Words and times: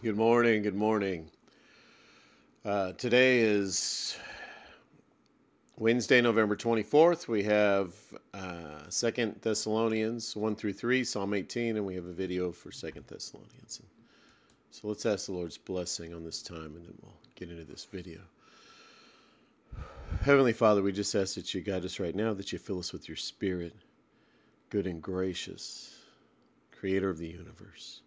Good 0.00 0.16
morning. 0.16 0.62
Good 0.62 0.76
morning. 0.76 1.28
Uh, 2.64 2.92
today 2.92 3.40
is 3.40 4.16
Wednesday, 5.76 6.20
November 6.20 6.54
24th. 6.54 7.26
We 7.26 7.42
have 7.42 7.92
uh, 8.32 8.88
Second 8.90 9.40
Thessalonians 9.42 10.36
1 10.36 10.54
through 10.54 10.74
3, 10.74 11.02
Psalm 11.02 11.34
18, 11.34 11.78
and 11.78 11.84
we 11.84 11.96
have 11.96 12.04
a 12.04 12.12
video 12.12 12.52
for 12.52 12.70
Second 12.70 13.08
Thessalonians. 13.08 13.82
So 14.70 14.86
let's 14.86 15.04
ask 15.04 15.26
the 15.26 15.32
Lord's 15.32 15.58
blessing 15.58 16.14
on 16.14 16.24
this 16.24 16.42
time, 16.42 16.76
and 16.76 16.86
then 16.86 16.94
we'll 17.02 17.18
get 17.34 17.50
into 17.50 17.64
this 17.64 17.84
video. 17.84 18.20
Heavenly 20.22 20.52
Father, 20.52 20.80
we 20.80 20.92
just 20.92 21.12
ask 21.16 21.34
that 21.34 21.52
you 21.54 21.60
guide 21.60 21.84
us 21.84 21.98
right 21.98 22.14
now, 22.14 22.34
that 22.34 22.52
you 22.52 22.60
fill 22.60 22.78
us 22.78 22.92
with 22.92 23.08
your 23.08 23.16
Spirit, 23.16 23.74
good 24.70 24.86
and 24.86 25.02
gracious, 25.02 25.96
Creator 26.70 27.10
of 27.10 27.18
the 27.18 27.26
universe. 27.26 28.02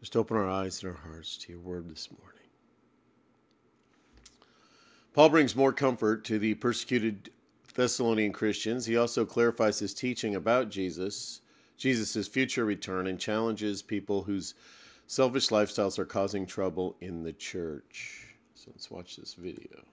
Just 0.00 0.16
open 0.16 0.36
our 0.36 0.48
eyes 0.48 0.82
and 0.82 0.92
our 0.92 0.98
hearts 0.98 1.36
to 1.38 1.52
your 1.52 1.60
word 1.60 1.88
this 1.88 2.08
morning. 2.10 2.36
Paul 5.14 5.30
brings 5.30 5.56
more 5.56 5.72
comfort 5.72 6.24
to 6.24 6.38
the 6.38 6.54
persecuted 6.54 7.30
Thessalonian 7.74 8.32
Christians. 8.32 8.86
He 8.86 8.96
also 8.96 9.24
clarifies 9.24 9.78
his 9.78 9.94
teaching 9.94 10.34
about 10.34 10.70
Jesus, 10.70 11.40
Jesus' 11.76 12.28
future 12.28 12.64
return, 12.64 13.06
and 13.06 13.18
challenges 13.18 13.82
people 13.82 14.22
whose 14.22 14.54
selfish 15.06 15.48
lifestyles 15.48 15.98
are 15.98 16.04
causing 16.04 16.46
trouble 16.46 16.96
in 17.00 17.22
the 17.22 17.32
church. 17.32 18.34
So 18.54 18.70
let's 18.72 18.90
watch 18.90 19.16
this 19.16 19.34
video. 19.34 19.84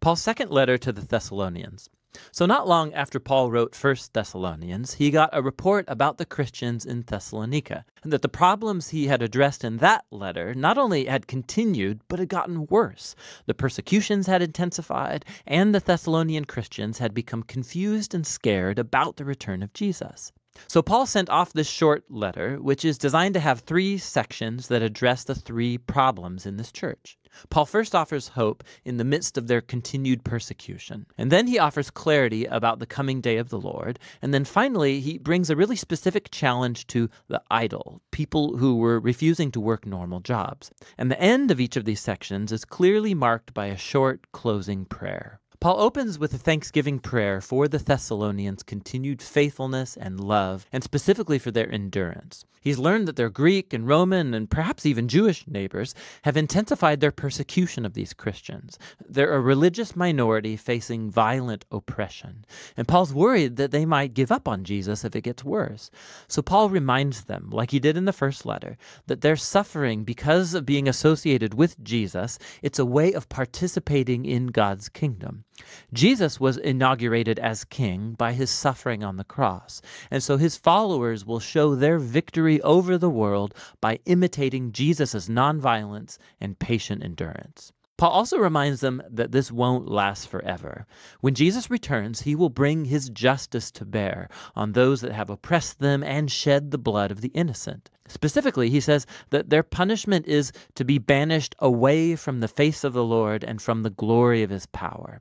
Paul's 0.00 0.22
second 0.22 0.50
letter 0.50 0.78
to 0.78 0.92
the 0.92 1.02
Thessalonians. 1.02 1.90
So, 2.32 2.46
not 2.46 2.66
long 2.66 2.94
after 2.94 3.20
Paul 3.20 3.50
wrote 3.50 3.76
1 3.76 3.96
Thessalonians, 4.12 4.94
he 4.94 5.10
got 5.10 5.30
a 5.32 5.42
report 5.42 5.84
about 5.88 6.16
the 6.16 6.24
Christians 6.24 6.86
in 6.86 7.02
Thessalonica, 7.02 7.84
and 8.02 8.12
that 8.12 8.22
the 8.22 8.28
problems 8.28 8.88
he 8.88 9.08
had 9.08 9.20
addressed 9.20 9.62
in 9.62 9.76
that 9.78 10.06
letter 10.10 10.54
not 10.54 10.78
only 10.78 11.04
had 11.04 11.26
continued, 11.26 12.00
but 12.08 12.18
had 12.18 12.28
gotten 12.28 12.66
worse. 12.66 13.14
The 13.46 13.54
persecutions 13.54 14.26
had 14.26 14.40
intensified, 14.40 15.24
and 15.46 15.74
the 15.74 15.80
Thessalonian 15.80 16.46
Christians 16.46 16.98
had 16.98 17.12
become 17.12 17.42
confused 17.42 18.14
and 18.14 18.26
scared 18.26 18.78
about 18.78 19.16
the 19.16 19.24
return 19.24 19.62
of 19.62 19.74
Jesus. 19.74 20.32
So 20.66 20.82
Paul 20.82 21.06
sent 21.06 21.30
off 21.30 21.52
this 21.52 21.68
short 21.68 22.04
letter, 22.10 22.56
which 22.56 22.84
is 22.84 22.98
designed 22.98 23.34
to 23.34 23.40
have 23.40 23.60
three 23.60 23.98
sections 23.98 24.68
that 24.68 24.82
address 24.82 25.24
the 25.24 25.34
three 25.34 25.78
problems 25.78 26.46
in 26.46 26.56
this 26.56 26.72
church. 26.72 27.18
Paul 27.50 27.66
first 27.66 27.94
offers 27.94 28.28
hope 28.28 28.64
in 28.84 28.96
the 28.96 29.04
midst 29.04 29.38
of 29.38 29.46
their 29.46 29.60
continued 29.60 30.24
persecution, 30.24 31.06
and 31.16 31.30
then 31.30 31.46
he 31.46 31.58
offers 31.58 31.90
clarity 31.90 32.46
about 32.46 32.78
the 32.78 32.86
coming 32.86 33.20
day 33.20 33.36
of 33.36 33.50
the 33.50 33.60
Lord, 33.60 33.98
and 34.20 34.34
then 34.34 34.44
finally 34.44 35.00
he 35.00 35.18
brings 35.18 35.50
a 35.50 35.56
really 35.56 35.76
specific 35.76 36.30
challenge 36.30 36.86
to 36.88 37.08
the 37.28 37.42
idle, 37.50 38.00
people 38.10 38.56
who 38.56 38.76
were 38.76 38.98
refusing 38.98 39.50
to 39.52 39.60
work 39.60 39.86
normal 39.86 40.20
jobs. 40.20 40.70
And 40.96 41.10
the 41.10 41.20
end 41.20 41.50
of 41.50 41.60
each 41.60 41.76
of 41.76 41.84
these 41.84 42.00
sections 42.00 42.50
is 42.50 42.64
clearly 42.64 43.14
marked 43.14 43.54
by 43.54 43.66
a 43.66 43.76
short 43.76 44.32
closing 44.32 44.84
prayer. 44.84 45.40
Paul 45.60 45.80
opens 45.80 46.20
with 46.20 46.32
a 46.32 46.38
thanksgiving 46.38 47.00
prayer 47.00 47.40
for 47.40 47.66
the 47.66 47.78
Thessalonians' 47.78 48.62
continued 48.62 49.20
faithfulness 49.20 49.96
and 49.96 50.20
love, 50.20 50.66
and 50.72 50.84
specifically 50.84 51.40
for 51.40 51.50
their 51.50 51.68
endurance. 51.68 52.44
He's 52.60 52.78
learned 52.78 53.08
that 53.08 53.16
their 53.16 53.28
Greek 53.28 53.72
and 53.72 53.88
Roman 53.88 54.34
and 54.34 54.48
perhaps 54.48 54.86
even 54.86 55.08
Jewish 55.08 55.48
neighbors 55.48 55.96
have 56.22 56.36
intensified 56.36 57.00
their 57.00 57.10
persecution 57.10 57.84
of 57.84 57.94
these 57.94 58.12
Christians. 58.12 58.78
They're 59.04 59.34
a 59.34 59.40
religious 59.40 59.96
minority 59.96 60.56
facing 60.56 61.10
violent 61.10 61.64
oppression, 61.72 62.44
and 62.76 62.86
Paul's 62.86 63.12
worried 63.12 63.56
that 63.56 63.72
they 63.72 63.84
might 63.84 64.14
give 64.14 64.30
up 64.30 64.46
on 64.46 64.62
Jesus 64.62 65.04
if 65.04 65.16
it 65.16 65.22
gets 65.22 65.42
worse. 65.42 65.90
So 66.28 66.40
Paul 66.40 66.68
reminds 66.68 67.24
them, 67.24 67.50
like 67.50 67.72
he 67.72 67.80
did 67.80 67.96
in 67.96 68.04
the 68.04 68.12
first 68.12 68.46
letter, 68.46 68.76
that 69.08 69.22
their 69.22 69.34
suffering 69.34 70.04
because 70.04 70.54
of 70.54 70.64
being 70.64 70.86
associated 70.86 71.54
with 71.54 71.82
Jesus, 71.82 72.38
it's 72.62 72.78
a 72.78 72.86
way 72.86 73.12
of 73.12 73.28
participating 73.28 74.24
in 74.24 74.48
God's 74.48 74.88
kingdom. 74.88 75.44
Jesus 75.92 76.38
was 76.38 76.56
inaugurated 76.56 77.38
as 77.38 77.64
king 77.64 78.12
by 78.12 78.32
his 78.32 78.50
suffering 78.50 79.02
on 79.02 79.16
the 79.16 79.24
cross, 79.24 79.80
and 80.10 80.22
so 80.22 80.36
his 80.36 80.56
followers 80.56 81.24
will 81.24 81.40
show 81.40 81.74
their 81.74 81.98
victory 81.98 82.60
over 82.62 82.98
the 82.98 83.10
world 83.10 83.54
by 83.80 83.98
imitating 84.04 84.72
Jesus' 84.72 85.28
nonviolence 85.28 86.18
and 86.40 86.58
patient 86.58 87.02
endurance. 87.02 87.72
Paul 87.98 88.12
also 88.12 88.38
reminds 88.38 88.80
them 88.80 89.02
that 89.10 89.32
this 89.32 89.50
won't 89.50 89.88
last 89.88 90.28
forever. 90.28 90.86
When 91.20 91.34
Jesus 91.34 91.68
returns, 91.68 92.20
he 92.22 92.36
will 92.36 92.48
bring 92.48 92.84
his 92.84 93.10
justice 93.10 93.72
to 93.72 93.84
bear 93.84 94.28
on 94.54 94.70
those 94.70 95.00
that 95.00 95.10
have 95.10 95.28
oppressed 95.28 95.80
them 95.80 96.04
and 96.04 96.30
shed 96.30 96.70
the 96.70 96.78
blood 96.78 97.10
of 97.10 97.22
the 97.22 97.32
innocent. 97.34 97.90
Specifically, 98.06 98.70
he 98.70 98.78
says 98.78 99.04
that 99.30 99.50
their 99.50 99.64
punishment 99.64 100.28
is 100.28 100.52
to 100.76 100.84
be 100.84 100.98
banished 100.98 101.56
away 101.58 102.14
from 102.14 102.38
the 102.38 102.46
face 102.46 102.84
of 102.84 102.92
the 102.92 103.04
Lord 103.04 103.42
and 103.42 103.60
from 103.60 103.82
the 103.82 103.90
glory 103.90 104.44
of 104.44 104.50
his 104.50 104.66
power. 104.66 105.20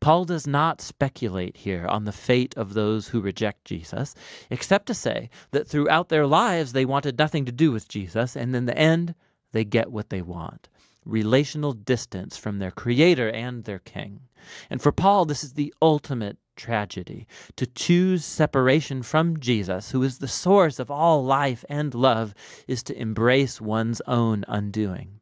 Paul 0.00 0.24
does 0.24 0.46
not 0.46 0.80
speculate 0.80 1.56
here 1.58 1.86
on 1.86 2.04
the 2.04 2.12
fate 2.12 2.56
of 2.56 2.74
those 2.74 3.08
who 3.08 3.20
reject 3.20 3.64
Jesus, 3.64 4.14
except 4.50 4.86
to 4.86 4.94
say 4.94 5.30
that 5.50 5.66
throughout 5.66 6.08
their 6.08 6.26
lives 6.26 6.72
they 6.72 6.84
wanted 6.84 7.18
nothing 7.18 7.44
to 7.44 7.52
do 7.52 7.72
with 7.72 7.88
Jesus, 7.88 8.36
and 8.36 8.54
in 8.54 8.66
the 8.66 8.78
end, 8.78 9.14
they 9.52 9.64
get 9.64 9.90
what 9.90 10.10
they 10.10 10.22
want 10.22 10.68
relational 11.06 11.72
distance 11.72 12.36
from 12.36 12.58
their 12.58 12.72
Creator 12.72 13.30
and 13.30 13.64
their 13.64 13.78
King. 13.78 14.20
And 14.68 14.82
for 14.82 14.92
Paul, 14.92 15.24
this 15.24 15.44
is 15.44 15.54
the 15.54 15.72
ultimate 15.80 16.36
tragedy. 16.56 17.26
To 17.56 17.66
choose 17.66 18.24
separation 18.24 19.02
from 19.02 19.38
Jesus, 19.38 19.92
who 19.92 20.02
is 20.02 20.18
the 20.18 20.28
source 20.28 20.78
of 20.78 20.90
all 20.90 21.24
life 21.24 21.64
and 21.68 21.94
love, 21.94 22.34
is 22.66 22.82
to 22.84 23.00
embrace 23.00 23.60
one's 23.60 24.02
own 24.06 24.44
undoing. 24.48 25.15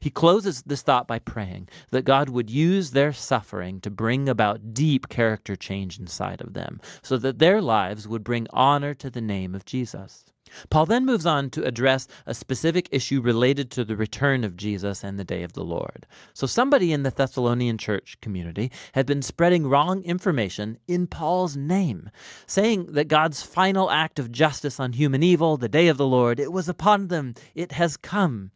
He 0.00 0.10
closes 0.10 0.62
this 0.62 0.82
thought 0.82 1.06
by 1.06 1.18
praying 1.18 1.68
that 1.90 2.04
God 2.04 2.28
would 2.28 2.50
use 2.50 2.90
their 2.90 3.12
suffering 3.12 3.80
to 3.80 3.90
bring 3.90 4.28
about 4.28 4.74
deep 4.74 5.08
character 5.08 5.56
change 5.56 5.98
inside 5.98 6.40
of 6.40 6.54
them, 6.54 6.80
so 7.02 7.16
that 7.18 7.38
their 7.38 7.60
lives 7.60 8.08
would 8.08 8.24
bring 8.24 8.46
honor 8.50 8.94
to 8.94 9.10
the 9.10 9.20
name 9.20 9.54
of 9.54 9.64
Jesus. 9.64 10.24
Paul 10.70 10.86
then 10.86 11.06
moves 11.06 11.26
on 11.26 11.50
to 11.50 11.64
address 11.64 12.06
a 12.26 12.34
specific 12.34 12.88
issue 12.90 13.20
related 13.20 13.70
to 13.72 13.84
the 13.84 13.96
return 13.96 14.44
of 14.44 14.56
Jesus 14.56 15.02
and 15.04 15.18
the 15.18 15.24
day 15.24 15.42
of 15.42 15.52
the 15.52 15.64
Lord. 15.64 16.06
So, 16.32 16.46
somebody 16.46 16.92
in 16.92 17.02
the 17.02 17.10
Thessalonian 17.10 17.78
church 17.78 18.18
community 18.20 18.70
had 18.92 19.06
been 19.06 19.22
spreading 19.22 19.66
wrong 19.66 20.02
information 20.02 20.78
in 20.86 21.06
Paul's 21.06 21.56
name, 21.56 22.10
saying 22.46 22.92
that 22.92 23.08
God's 23.08 23.42
final 23.42 23.90
act 23.90 24.18
of 24.18 24.32
justice 24.32 24.80
on 24.80 24.92
human 24.92 25.22
evil, 25.22 25.56
the 25.56 25.68
day 25.68 25.88
of 25.88 25.96
the 25.96 26.06
Lord, 26.06 26.38
it 26.38 26.52
was 26.52 26.68
upon 26.68 27.08
them, 27.08 27.34
it 27.54 27.72
has 27.72 27.96
come. 27.96 28.50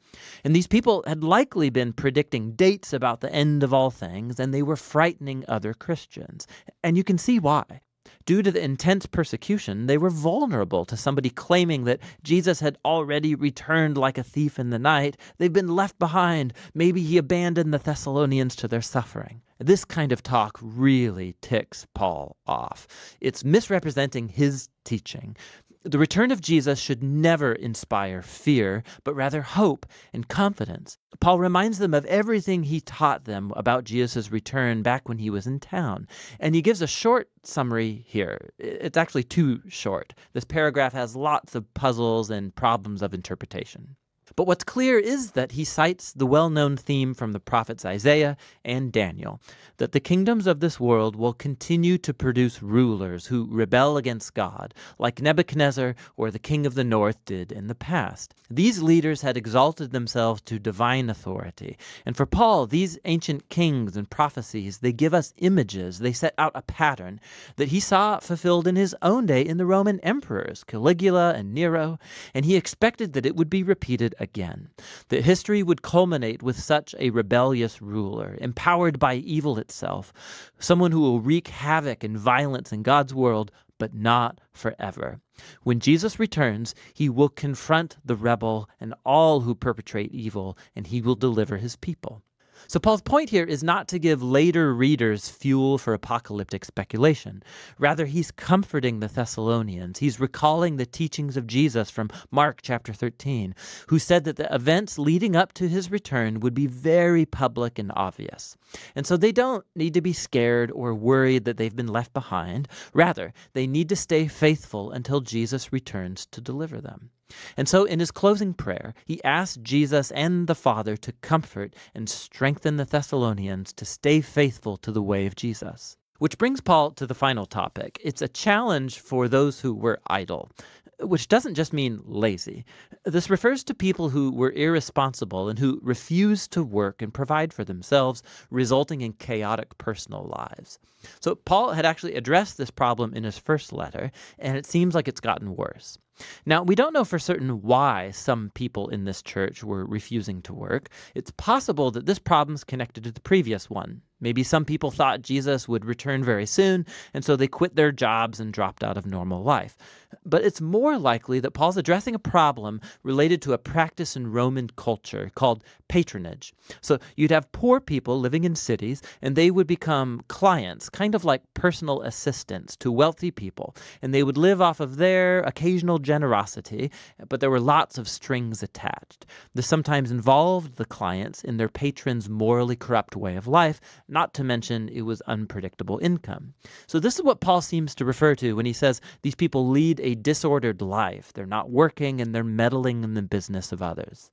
And 0.44 0.54
these 0.54 0.66
people 0.66 1.04
had 1.06 1.22
likely 1.22 1.70
been 1.70 1.92
predicting 1.92 2.53
dates 2.53 2.92
about 2.92 3.20
the 3.20 3.32
end 3.32 3.62
of 3.62 3.75
all 3.75 3.91
things, 3.91 4.41
and 4.41 4.53
they 4.53 4.62
were 4.62 4.76
frightening 4.76 5.44
other 5.48 5.75
Christians. 5.75 6.47
And 6.82 6.97
you 6.97 7.04
can 7.04 7.19
see 7.19 7.38
why. 7.38 7.80
Due 8.28 8.43
to 8.43 8.53
the 8.53 8.62
intense 8.62 9.06
persecution, 9.06 9.87
they 9.87 9.97
were 9.97 10.11
vulnerable 10.11 10.84
to 10.84 10.99
somebody 10.99 11.31
claiming 11.31 11.84
that 11.84 11.99
Jesus 12.22 12.61
had 12.61 12.77
already 12.84 13.34
returned 13.34 13.97
like 13.97 14.19
a 14.19 14.22
thief 14.22 14.59
in 14.59 14.69
the 14.69 14.78
night. 14.78 15.16
They've 15.39 15.50
been 15.50 15.75
left 15.75 15.99
behind. 15.99 16.53
Maybe 16.75 17.03
he 17.03 17.16
abandoned 17.16 17.72
the 17.72 17.78
Thessalonians 17.78 18.55
to 18.56 18.69
their 18.69 18.83
suffering. 18.83 19.41
This 19.59 19.87
kind 19.87 20.12
of 20.12 20.22
talk 20.22 20.59
really 20.61 21.37
ticks 21.41 21.87
Paul 21.94 22.37
off. 22.47 22.87
It's 23.19 23.44
misrepresenting 23.44 24.28
his 24.28 24.69
teaching 24.84 25.34
the 25.83 25.99
return 25.99 26.31
of 26.31 26.41
Jesus 26.41 26.78
should 26.78 27.03
never 27.03 27.53
inspire 27.53 28.22
fear, 28.22 28.83
but 29.05 29.15
rather 29.15 29.43
hope 29.43 29.87
and 30.12 30.28
confidence. 30.28 30.99
Paul 31.21 31.39
reminds 31.39 31.78
them 31.78 31.94
of 31.94 32.05
everything 32.06 32.65
he 32.65 32.81
taught 32.81 33.25
them 33.25 33.53
about 33.56 33.84
Jesus' 33.84 34.33
return 34.33 34.83
back 34.83 35.09
when 35.09 35.19
he 35.19 35.31
was 35.31 35.47
in 35.47 35.61
town. 35.61 36.09
And 36.41 36.55
he 36.55 36.62
gives 36.62 36.83
a 36.83 36.87
short 36.87 37.28
summary 37.43 38.05
here. 38.06 38.50
It's 38.59 38.97
actually 38.97 39.25
too 39.25 39.61
short. 39.69 40.15
This 40.33 40.44
paragraph 40.44 40.93
has 40.93 41.16
lots 41.16 41.54
of 41.54 41.72
puzzles 41.75 42.31
and 42.31 42.54
problems 42.54 43.03
of 43.03 43.15
interpretation. 43.15 43.97
But 44.38 44.46
what's 44.46 44.62
clear 44.62 45.00
is 45.00 45.32
that 45.32 45.50
he 45.50 45.64
cites 45.64 46.12
the 46.12 46.24
well 46.24 46.48
known 46.48 46.76
theme 46.76 47.12
from 47.12 47.32
the 47.32 47.40
prophets 47.40 47.84
Isaiah 47.84 48.36
and 48.64 48.92
Daniel 48.92 49.40
that 49.78 49.90
the 49.90 49.98
kingdoms 49.98 50.46
of 50.46 50.60
this 50.60 50.78
world 50.78 51.16
will 51.16 51.32
continue 51.32 51.98
to 51.98 52.14
produce 52.14 52.62
rulers 52.62 53.26
who 53.26 53.48
rebel 53.50 53.96
against 53.96 54.34
God, 54.34 54.74
like 54.96 55.20
Nebuchadnezzar 55.20 55.96
or 56.16 56.30
the 56.30 56.38
king 56.38 56.66
of 56.66 56.74
the 56.74 56.84
north 56.84 57.24
did 57.24 57.50
in 57.50 57.66
the 57.66 57.74
past. 57.74 58.32
These 58.48 58.80
leaders 58.80 59.22
had 59.22 59.36
exalted 59.36 59.90
themselves 59.90 60.40
to 60.42 60.58
divine 60.58 61.10
authority. 61.10 61.76
And 62.06 62.16
for 62.16 62.26
Paul, 62.26 62.66
these 62.66 62.98
ancient 63.04 63.48
kings 63.48 63.96
and 63.96 64.08
prophecies, 64.08 64.78
they 64.78 64.92
give 64.92 65.14
us 65.14 65.34
images, 65.38 65.98
they 65.98 66.12
set 66.12 66.34
out 66.38 66.52
a 66.54 66.62
pattern 66.62 67.20
that 67.56 67.68
he 67.68 67.80
saw 67.80 68.20
fulfilled 68.20 68.66
in 68.68 68.76
his 68.76 68.94
own 69.02 69.26
day 69.26 69.42
in 69.42 69.56
the 69.56 69.66
Roman 69.66 69.98
emperors, 70.00 70.62
Caligula 70.64 71.34
and 71.34 71.52
Nero, 71.52 71.98
and 72.34 72.44
he 72.44 72.56
expected 72.56 73.12
that 73.12 73.26
it 73.26 73.34
would 73.34 73.50
be 73.50 73.62
repeated. 73.64 74.14
Again, 74.28 74.69
that 75.09 75.25
history 75.25 75.63
would 75.63 75.80
culminate 75.80 76.42
with 76.42 76.60
such 76.60 76.95
a 76.98 77.09
rebellious 77.09 77.80
ruler, 77.80 78.36
empowered 78.42 78.98
by 78.98 79.15
evil 79.15 79.57
itself, 79.57 80.13
someone 80.59 80.92
who 80.92 81.01
will 81.01 81.22
wreak 81.22 81.48
havoc 81.48 82.04
and 82.04 82.19
violence 82.19 82.71
in 82.71 82.83
God's 82.83 83.15
world, 83.15 83.51
but 83.78 83.95
not 83.95 84.42
forever. 84.53 85.22
When 85.63 85.80
Jesus 85.80 86.19
returns, 86.19 86.75
he 86.92 87.09
will 87.09 87.30
confront 87.30 87.97
the 88.04 88.16
rebel 88.16 88.69
and 88.78 88.92
all 89.03 89.41
who 89.41 89.54
perpetrate 89.54 90.13
evil, 90.13 90.59
and 90.77 90.86
he 90.86 91.01
will 91.01 91.15
deliver 91.15 91.57
his 91.57 91.77
people. 91.77 92.22
So, 92.66 92.78
Paul's 92.78 93.03
point 93.03 93.31
here 93.31 93.45
is 93.45 93.63
not 93.63 93.89
to 93.89 93.99
give 93.99 94.22
later 94.22 94.75
readers 94.75 95.28
fuel 95.28 95.78
for 95.78 95.95
apocalyptic 95.95 96.65
speculation. 96.65 97.43
Rather, 97.78 98.07
he's 98.07 98.31
comforting 98.31 99.01
the 99.01 99.09
Thessalonians. 99.09 99.99
He's 99.99 100.21
recalling 100.21 100.77
the 100.77 100.87
teachings 100.87 101.37
of 101.37 101.47
Jesus 101.47 101.91
from 101.91 102.10
Mark 102.31 102.60
chapter 102.63 102.93
13, 102.93 103.55
who 103.89 103.99
said 103.99 104.25
that 104.25 104.37
the 104.37 104.53
events 104.55 104.99
leading 104.99 105.37
up 105.37 105.53
to 105.55 105.69
his 105.69 105.91
return 105.91 106.41
would 106.41 106.55
be 106.55 106.66
very 106.66 107.25
public 107.25 107.78
and 107.78 107.93
obvious. 107.95 108.57
And 108.95 109.07
so 109.07 109.16
they 109.16 109.33
don't 109.33 109.65
need 109.75 109.95
to 109.95 110.01
be 110.01 110.13
scared 110.13 110.71
or 110.72 110.95
worried 110.95 111.45
that 111.45 111.57
they've 111.57 111.75
been 111.75 111.87
left 111.87 112.13
behind. 112.13 112.69
Rather, 112.93 113.33
they 113.53 113.66
need 113.66 113.89
to 113.89 113.97
stay 113.97 114.27
faithful 114.27 114.91
until 114.91 115.21
Jesus 115.21 115.72
returns 115.72 116.27
to 116.27 116.41
deliver 116.41 116.81
them. 116.81 117.10
And 117.57 117.69
so, 117.69 117.84
in 117.84 118.01
his 118.01 118.10
closing 118.10 118.54
prayer, 118.54 118.95
he 119.04 119.22
asked 119.22 119.63
Jesus 119.63 120.10
and 120.13 120.47
the 120.47 120.54
Father 120.54 120.97
to 120.97 121.13
comfort 121.13 121.75
and 121.95 122.09
strengthen 122.09 122.77
the 122.77 122.86
Thessalonians 122.86 123.72
to 123.75 123.84
stay 123.84 124.21
faithful 124.21 124.77
to 124.78 124.91
the 124.91 125.03
way 125.03 125.27
of 125.27 125.36
Jesus. 125.36 125.97
Which 126.18 126.36
brings 126.36 126.60
Paul 126.60 126.91
to 126.92 127.06
the 127.06 127.15
final 127.15 127.47
topic. 127.47 128.00
It's 128.03 128.22
a 128.22 128.26
challenge 128.26 128.98
for 128.98 129.28
those 129.28 129.60
who 129.60 129.72
were 129.72 130.00
idle, 130.09 130.50
which 130.98 131.28
doesn't 131.28 131.54
just 131.54 131.72
mean 131.72 132.00
lazy. 132.04 132.65
This 133.04 133.30
refers 133.30 133.62
to 133.65 133.74
people 133.74 134.09
who 134.09 134.32
were 134.32 134.50
irresponsible 134.50 135.48
and 135.48 135.60
who 135.60 135.78
refused 135.80 136.50
to 136.53 136.65
work 136.65 137.03
and 137.03 137.15
provide 137.15 137.53
for 137.53 137.62
themselves, 137.62 138.24
resulting 138.50 139.00
in 139.00 139.12
chaotic 139.12 139.78
personal 139.78 140.24
lives. 140.24 140.80
So, 141.20 141.36
Paul 141.36 141.70
had 141.70 141.86
actually 141.86 142.16
addressed 142.16 142.59
this 142.59 142.72
problem 142.72 143.14
in 143.14 143.22
his 143.22 143.38
first 143.38 143.72
letter, 143.72 144.10
and 144.41 144.56
it 144.56 144.66
seems 144.66 144.97
like 144.97 145.06
it's 145.06 145.21
gotten 145.21 145.54
worse. 145.54 145.98
Now, 146.44 146.64
we 146.64 146.74
don't 146.74 146.92
know 146.92 147.04
for 147.04 147.21
certain 147.21 147.62
why 147.62 148.10
some 148.10 148.50
people 148.54 148.88
in 148.88 149.04
this 149.04 149.22
church 149.22 149.62
were 149.62 149.86
refusing 149.86 150.42
to 150.42 150.53
work. 150.53 150.88
It's 151.14 151.30
possible 151.30 151.92
that 151.92 152.06
this 152.06 152.18
problem's 152.18 152.64
connected 152.64 153.04
to 153.04 153.12
the 153.12 153.21
previous 153.21 153.71
one. 153.71 154.03
Maybe 154.20 154.42
some 154.42 154.65
people 154.65 154.91
thought 154.91 155.22
Jesus 155.22 155.68
would 155.68 155.84
return 155.84 156.24
very 156.24 156.47
soon, 156.47 156.86
and 157.15 157.24
so 157.24 157.36
they 157.36 157.48
quit 157.48 157.76
their 157.76 157.92
jobs 157.92 158.41
and 158.41 158.53
dropped 158.53 158.82
out 158.82 158.97
of 158.97 159.06
normal 159.06 159.42
life. 159.42 159.76
But 160.24 160.42
it's 160.42 160.60
more 160.60 160.98
likely 160.98 161.38
that 161.41 161.53
Paul's 161.53 161.76
addressing 161.76 162.15
a 162.15 162.18
problem 162.18 162.80
related 163.03 163.42
to 163.42 163.53
a 163.53 163.59
practice 163.59 164.16
in 164.16 164.32
Roman 164.32 164.68
culture 164.76 165.30
called 165.34 165.62
patronage. 165.88 166.54
So 166.80 166.98
you'd 167.16 167.30
have 167.30 167.53
poor 167.53 167.80
people 167.80 168.18
living 168.18 168.44
in 168.44 168.54
cities, 168.54 169.03
and 169.22 169.36
they 169.36 169.50
would 169.50 169.66
become 169.66 170.22
clients, 170.28 170.88
kind 170.88 171.14
of 171.14 171.24
like 171.24 171.42
personal 171.54 172.03
assistants 172.03 172.76
to 172.76 172.91
wealthy 172.91 173.30
people, 173.30 173.76
and 174.03 174.14
they 174.14 174.22
would 174.22 174.36
live 174.36 174.60
off 174.62 174.80
of 174.80 174.97
their 174.97 175.41
occasional 175.41 175.98
generosity, 175.98 176.91
but 177.28 177.41
there 177.41 177.50
were 177.50 177.60
lots 177.60 177.98
of 177.98 178.09
strings 178.09 178.62
attached. 178.62 179.26
This 179.54 179.66
sometimes 179.66 180.10
involved 180.10 180.76
the 180.76 180.84
clients 180.84 181.44
in 181.44 181.56
their 181.56 181.68
patron's 181.68 182.28
morally 182.28 182.76
corrupt 182.76 183.16
way 183.16 183.36
of 183.36 183.47
life, 183.47 183.80
not 184.09 184.34
to 184.34 184.45
mention 184.45 184.89
it 184.89 185.03
was 185.03 185.21
unpredictable 185.22 185.99
income. 186.03 186.55
So 186.87 186.99
this 186.99 187.16
is 187.16 187.22
what 187.22 187.41
Paul 187.41 187.60
seems 187.60 187.95
to 187.97 188.05
refer 188.05 188.34
to 188.37 188.55
when 188.55 188.66
he 188.66 188.72
says 188.72 189.01
these 189.22 189.34
people 189.34 189.69
lead 189.69 190.01
a 190.01 190.15
disordered 190.15 190.81
life. 190.81 191.33
They're 191.33 191.47
not 191.47 191.71
working 191.71 192.21
and 192.21 192.34
they're 192.34 192.45
meddling 192.45 193.05
in 193.05 193.15
the 193.15 193.22
business 193.22 193.72
of 193.72 193.83
others. 193.83 194.31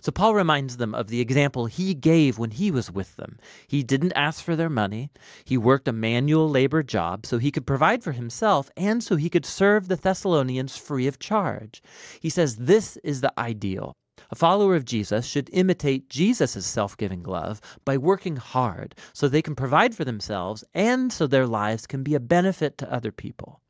So 0.00 0.10
Paul 0.10 0.34
reminds 0.34 0.78
them 0.78 0.94
of 0.94 1.08
the 1.08 1.20
example 1.20 1.66
he 1.66 1.94
gave 1.94 2.38
when 2.38 2.50
he 2.50 2.70
was 2.70 2.90
with 2.90 3.16
them. 3.16 3.38
He 3.66 3.82
didn't 3.82 4.14
ask 4.14 4.42
for 4.42 4.56
their 4.56 4.70
money. 4.70 5.10
He 5.44 5.58
worked 5.58 5.86
a 5.86 5.92
manual 5.92 6.48
labor 6.48 6.82
job 6.82 7.26
so 7.26 7.38
he 7.38 7.50
could 7.50 7.66
provide 7.66 8.02
for 8.02 8.12
himself 8.12 8.70
and 8.76 9.02
so 9.02 9.16
he 9.16 9.28
could 9.28 9.44
serve 9.44 9.88
the 9.88 9.96
Thessalonians 9.96 10.76
free 10.76 11.06
of 11.06 11.18
charge. 11.18 11.82
He 12.20 12.30
says 12.30 12.56
this 12.56 12.96
is 12.98 13.20
the 13.20 13.32
ideal. 13.38 13.96
A 14.30 14.34
follower 14.34 14.74
of 14.74 14.84
Jesus 14.84 15.26
should 15.26 15.50
imitate 15.52 16.10
Jesus' 16.10 16.66
self 16.66 16.96
giving 16.96 17.22
love 17.22 17.60
by 17.84 17.96
working 17.96 18.36
hard 18.36 18.94
so 19.12 19.28
they 19.28 19.42
can 19.42 19.54
provide 19.54 19.94
for 19.94 20.04
themselves 20.04 20.64
and 20.74 21.12
so 21.12 21.26
their 21.26 21.46
lives 21.46 21.86
can 21.86 22.02
be 22.02 22.14
a 22.14 22.20
benefit 22.20 22.78
to 22.78 22.92
other 22.92 23.12
people. 23.12 23.60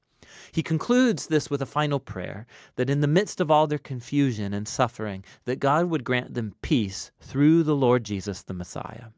He 0.53 0.63
concludes 0.63 1.27
this 1.27 1.51
with 1.51 1.61
a 1.61 1.67
final 1.67 2.01
prayer 2.01 2.47
that 2.77 2.91
in 2.91 3.01
the 3.01 3.07
midst 3.07 3.41
of 3.41 3.51
all 3.51 3.67
their 3.67 3.79
confusion 3.79 4.55
and 4.55 4.67
suffering, 4.67 5.25
that 5.45 5.61
God 5.61 5.87
would 5.87 6.05
grant 6.05 6.35
them 6.35 6.55
peace 6.63 7.11
through 7.21 7.63
the 7.63 7.77
Lord 7.77 8.05
Jesus 8.05 8.43
the 8.43 8.55
Messiah. 8.55 9.09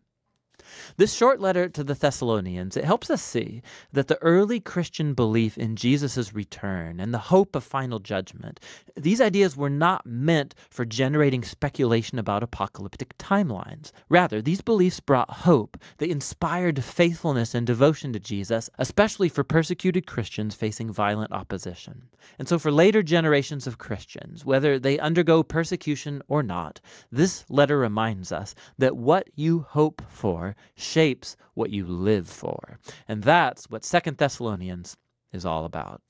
This 0.97 1.13
short 1.13 1.41
letter 1.41 1.69
to 1.69 1.85
the 1.85 1.95
Thessalonians, 1.95 2.77
it 2.77 2.85
helps 2.85 3.11
us 3.11 3.23
see 3.23 3.63
that 3.93 4.09
the 4.09 4.21
early 4.23 4.61
Christian 4.61 5.15
belief 5.15 5.57
in 5.59 5.77
Jesus' 5.77 6.35
return 6.35 7.01
and 7.01 7.13
the 7.13 7.19
hope 7.19 7.55
of 7.55 7.65
final 7.65 7.99
judgment, 7.99 8.61
these 8.97 9.21
ideas 9.21 9.57
were 9.57 9.71
not 9.71 10.07
meant 10.07 10.55
for 10.71 10.85
generating 10.85 11.43
speculation 11.43 12.19
about 12.19 12.43
apocalyptic 12.43 13.17
timelines. 13.19 13.93
Rather, 14.09 14.43
these 14.43 14.61
beliefs 14.61 15.01
brought 15.01 15.31
hope. 15.31 15.77
They 15.99 16.11
inspired 16.11 16.83
faithfulness 16.83 17.55
and 17.55 17.67
devotion 17.67 18.13
to 18.13 18.21
Jesus, 18.21 18.71
especially 18.79 19.29
for 19.29 19.45
persecuted 19.45 20.07
Christians 20.07 20.55
facing 20.55 20.93
violent 20.93 21.33
opposition. 21.33 22.09
And 22.39 22.49
so 22.49 22.59
for 22.59 22.71
later 22.71 23.03
generations 23.03 23.67
of 23.67 23.79
Christians, 23.79 24.45
whether 24.45 24.79
they 24.79 24.99
undergo 24.99 25.43
persecution 25.43 26.23
or 26.29 26.43
not, 26.43 26.81
this 27.11 27.45
letter 27.49 27.79
reminds 27.79 28.33
us 28.33 28.55
that 28.77 28.97
what 28.97 29.29
you 29.35 29.61
hope 29.61 30.03
for 30.09 30.57
shapes 30.77 31.37
what 31.55 31.71
you 31.71 31.87
live 31.87 32.29
for. 32.29 32.79
And 33.07 33.23
that's 33.23 33.71
what 33.71 33.85
Second 33.85 34.17
Thessalonians 34.19 34.97
is 35.33 35.45
all 35.45 35.65
about. 35.65 36.03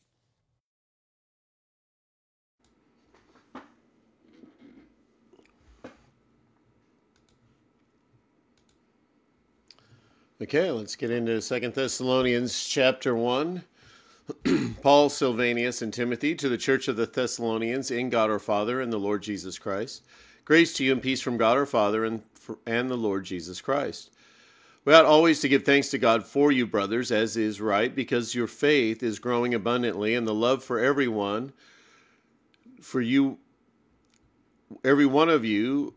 Okay, 10.40 10.70
let's 10.70 10.94
get 10.94 11.10
into 11.10 11.42
Second 11.42 11.74
Thessalonians 11.74 12.64
chapter 12.64 13.12
1. 13.12 13.64
Paul, 14.82 15.08
Silvanus, 15.08 15.82
and 15.82 15.92
Timothy 15.92 16.36
to 16.36 16.48
the 16.48 16.56
church 16.56 16.86
of 16.86 16.94
the 16.94 17.06
Thessalonians 17.06 17.90
in 17.90 18.08
God 18.08 18.30
our 18.30 18.38
Father 18.38 18.80
and 18.80 18.92
the 18.92 18.98
Lord 18.98 19.22
Jesus 19.24 19.58
Christ. 19.58 20.04
Grace 20.44 20.72
to 20.74 20.84
you 20.84 20.92
and 20.92 21.02
peace 21.02 21.20
from 21.20 21.38
God 21.38 21.56
our 21.56 21.66
Father 21.66 22.04
and, 22.04 22.22
and 22.64 22.88
the 22.88 22.96
Lord 22.96 23.24
Jesus 23.24 23.60
Christ. 23.60 24.10
We 24.84 24.94
ought 24.94 25.04
always 25.04 25.40
to 25.40 25.48
give 25.48 25.64
thanks 25.64 25.90
to 25.90 25.98
God 25.98 26.24
for 26.24 26.50
you, 26.50 26.66
brothers, 26.66 27.12
as 27.12 27.36
is 27.36 27.60
right, 27.60 27.94
because 27.94 28.34
your 28.34 28.46
faith 28.46 29.02
is 29.02 29.18
growing 29.18 29.52
abundantly, 29.52 30.14
and 30.14 30.26
the 30.26 30.34
love 30.34 30.64
for 30.64 30.78
everyone, 30.78 31.52
for 32.80 33.00
you, 33.00 33.38
every 34.84 35.06
one 35.06 35.28
of 35.28 35.44
you, 35.44 35.94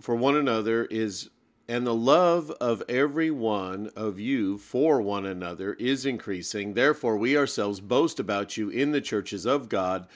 for 0.00 0.14
one 0.14 0.36
another 0.36 0.84
is, 0.86 1.28
and 1.68 1.86
the 1.86 1.94
love 1.94 2.50
of 2.60 2.82
every 2.88 3.30
one 3.30 3.90
of 3.96 4.18
you 4.20 4.56
for 4.56 5.02
one 5.02 5.26
another 5.26 5.74
is 5.74 6.06
increasing. 6.06 6.74
Therefore, 6.74 7.16
we 7.16 7.36
ourselves 7.36 7.80
boast 7.80 8.20
about 8.20 8.56
you 8.56 8.68
in 8.68 8.92
the 8.92 9.00
churches 9.00 9.44
of 9.44 9.68
God 9.68 10.06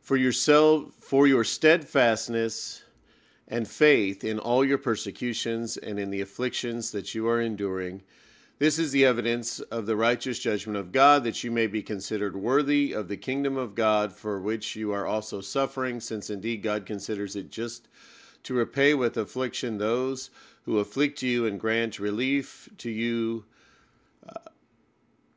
for 0.00 0.16
yourself, 0.16 0.92
for 1.00 1.26
your 1.26 1.44
steadfastness 1.44 2.82
and 3.50 3.66
faith 3.66 4.22
in 4.22 4.38
all 4.38 4.64
your 4.64 4.78
persecutions 4.78 5.76
and 5.76 5.98
in 5.98 6.10
the 6.10 6.20
afflictions 6.20 6.92
that 6.92 7.14
you 7.14 7.28
are 7.28 7.40
enduring. 7.40 8.00
This 8.60 8.78
is 8.78 8.92
the 8.92 9.04
evidence 9.04 9.58
of 9.60 9.86
the 9.86 9.96
righteous 9.96 10.38
judgment 10.38 10.78
of 10.78 10.92
God, 10.92 11.24
that 11.24 11.42
you 11.42 11.50
may 11.50 11.66
be 11.66 11.82
considered 11.82 12.36
worthy 12.36 12.92
of 12.92 13.08
the 13.08 13.16
kingdom 13.16 13.56
of 13.56 13.74
God, 13.74 14.12
for 14.12 14.38
which 14.38 14.76
you 14.76 14.92
are 14.92 15.06
also 15.06 15.40
suffering, 15.40 15.98
since 15.98 16.30
indeed 16.30 16.62
God 16.62 16.86
considers 16.86 17.34
it 17.34 17.50
just 17.50 17.88
to 18.44 18.54
repay 18.54 18.94
with 18.94 19.16
affliction 19.16 19.78
those 19.78 20.30
who 20.64 20.78
afflict 20.78 21.22
you 21.22 21.46
and 21.46 21.58
grant 21.58 21.98
relief 21.98 22.68
to 22.78 22.90
you 22.90 23.44
uh, 24.28 24.50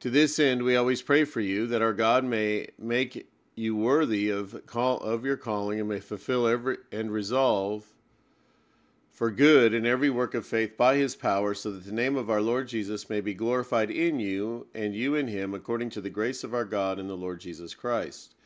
To 0.00 0.10
this 0.10 0.38
end, 0.38 0.62
we 0.62 0.76
always 0.76 1.02
pray 1.02 1.24
for 1.24 1.40
you 1.40 1.66
that 1.66 1.82
our 1.82 1.92
God 1.92 2.22
may 2.24 2.68
make 2.78 3.28
you 3.56 3.74
worthy 3.74 4.30
of 4.30 4.64
call 4.66 4.98
of 4.98 5.24
your 5.24 5.36
calling 5.36 5.80
and 5.80 5.88
may 5.88 5.98
fulfill 5.98 6.46
every 6.46 6.78
and 6.92 7.10
resolve 7.10 7.86
for 9.10 9.32
good 9.32 9.74
in 9.74 9.84
every 9.84 10.08
work 10.08 10.34
of 10.34 10.46
faith 10.46 10.76
by 10.76 10.94
his 10.94 11.16
power, 11.16 11.52
so 11.52 11.72
that 11.72 11.84
the 11.84 11.90
name 11.90 12.16
of 12.16 12.30
our 12.30 12.40
Lord 12.40 12.68
Jesus 12.68 13.10
may 13.10 13.20
be 13.20 13.34
glorified 13.34 13.90
in 13.90 14.20
you 14.20 14.68
and 14.72 14.94
you 14.94 15.16
in 15.16 15.26
him, 15.26 15.52
according 15.52 15.90
to 15.90 16.00
the 16.00 16.08
grace 16.08 16.44
of 16.44 16.54
our 16.54 16.64
God 16.64 17.00
and 17.00 17.10
the 17.10 17.16
Lord 17.16 17.40
Jesus 17.40 17.74
Christ. 17.74 18.36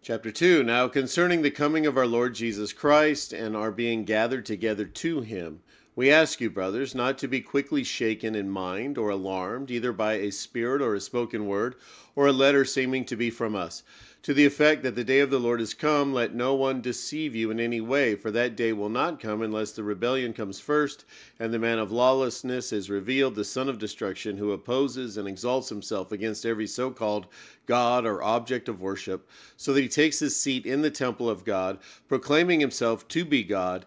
Chapter 0.00 0.30
2 0.30 0.62
Now 0.62 0.88
concerning 0.88 1.42
the 1.42 1.50
coming 1.50 1.84
of 1.84 1.98
our 1.98 2.06
Lord 2.06 2.34
Jesus 2.34 2.72
Christ 2.72 3.34
and 3.34 3.54
our 3.54 3.70
being 3.70 4.04
gathered 4.04 4.46
together 4.46 4.86
to 4.86 5.20
him, 5.20 5.60
we 5.98 6.12
ask 6.12 6.40
you, 6.40 6.48
brothers, 6.48 6.94
not 6.94 7.18
to 7.18 7.26
be 7.26 7.40
quickly 7.40 7.82
shaken 7.82 8.36
in 8.36 8.48
mind 8.48 8.96
or 8.96 9.10
alarmed, 9.10 9.68
either 9.68 9.92
by 9.92 10.12
a 10.12 10.30
spirit 10.30 10.80
or 10.80 10.94
a 10.94 11.00
spoken 11.00 11.44
word, 11.44 11.74
or 12.14 12.28
a 12.28 12.32
letter 12.32 12.64
seeming 12.64 13.04
to 13.04 13.16
be 13.16 13.30
from 13.30 13.56
us 13.56 13.82
to 14.22 14.34
the 14.34 14.46
effect 14.46 14.82
that 14.82 14.94
the 14.94 15.04
day 15.04 15.20
of 15.20 15.30
the 15.30 15.38
Lord 15.38 15.60
is 15.60 15.74
come, 15.74 16.12
let 16.12 16.34
no 16.34 16.54
one 16.54 16.80
deceive 16.80 17.34
you 17.34 17.50
in 17.50 17.58
any 17.58 17.80
way, 17.80 18.14
for 18.14 18.30
that 18.30 18.56
day 18.56 18.72
will 18.72 18.88
not 18.88 19.20
come 19.20 19.42
unless 19.42 19.72
the 19.72 19.82
rebellion 19.82 20.32
comes 20.32 20.60
first, 20.60 21.04
and 21.38 21.52
the 21.52 21.58
man 21.58 21.78
of 21.78 21.90
lawlessness 21.90 22.72
is 22.72 22.90
revealed, 22.90 23.34
the 23.34 23.44
son 23.44 23.68
of 23.68 23.78
destruction, 23.78 24.36
who 24.36 24.52
opposes 24.52 25.16
and 25.16 25.26
exalts 25.26 25.68
himself 25.68 26.12
against 26.12 26.44
every 26.44 26.66
so 26.66 26.90
called 26.90 27.26
God 27.66 28.04
or 28.04 28.22
object 28.22 28.68
of 28.68 28.82
worship, 28.82 29.28
so 29.56 29.72
that 29.72 29.80
he 29.80 29.88
takes 29.88 30.18
his 30.18 30.38
seat 30.38 30.66
in 30.66 30.82
the 30.82 30.90
temple 30.90 31.30
of 31.30 31.44
God, 31.44 31.78
proclaiming 32.08 32.60
himself 32.60 33.06
to 33.08 33.24
be 33.24 33.42
God. 33.42 33.86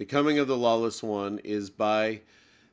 the 0.00 0.06
coming 0.06 0.38
of 0.38 0.48
the 0.48 0.56
lawless 0.56 1.02
one 1.02 1.38
is 1.44 1.68
by 1.68 2.22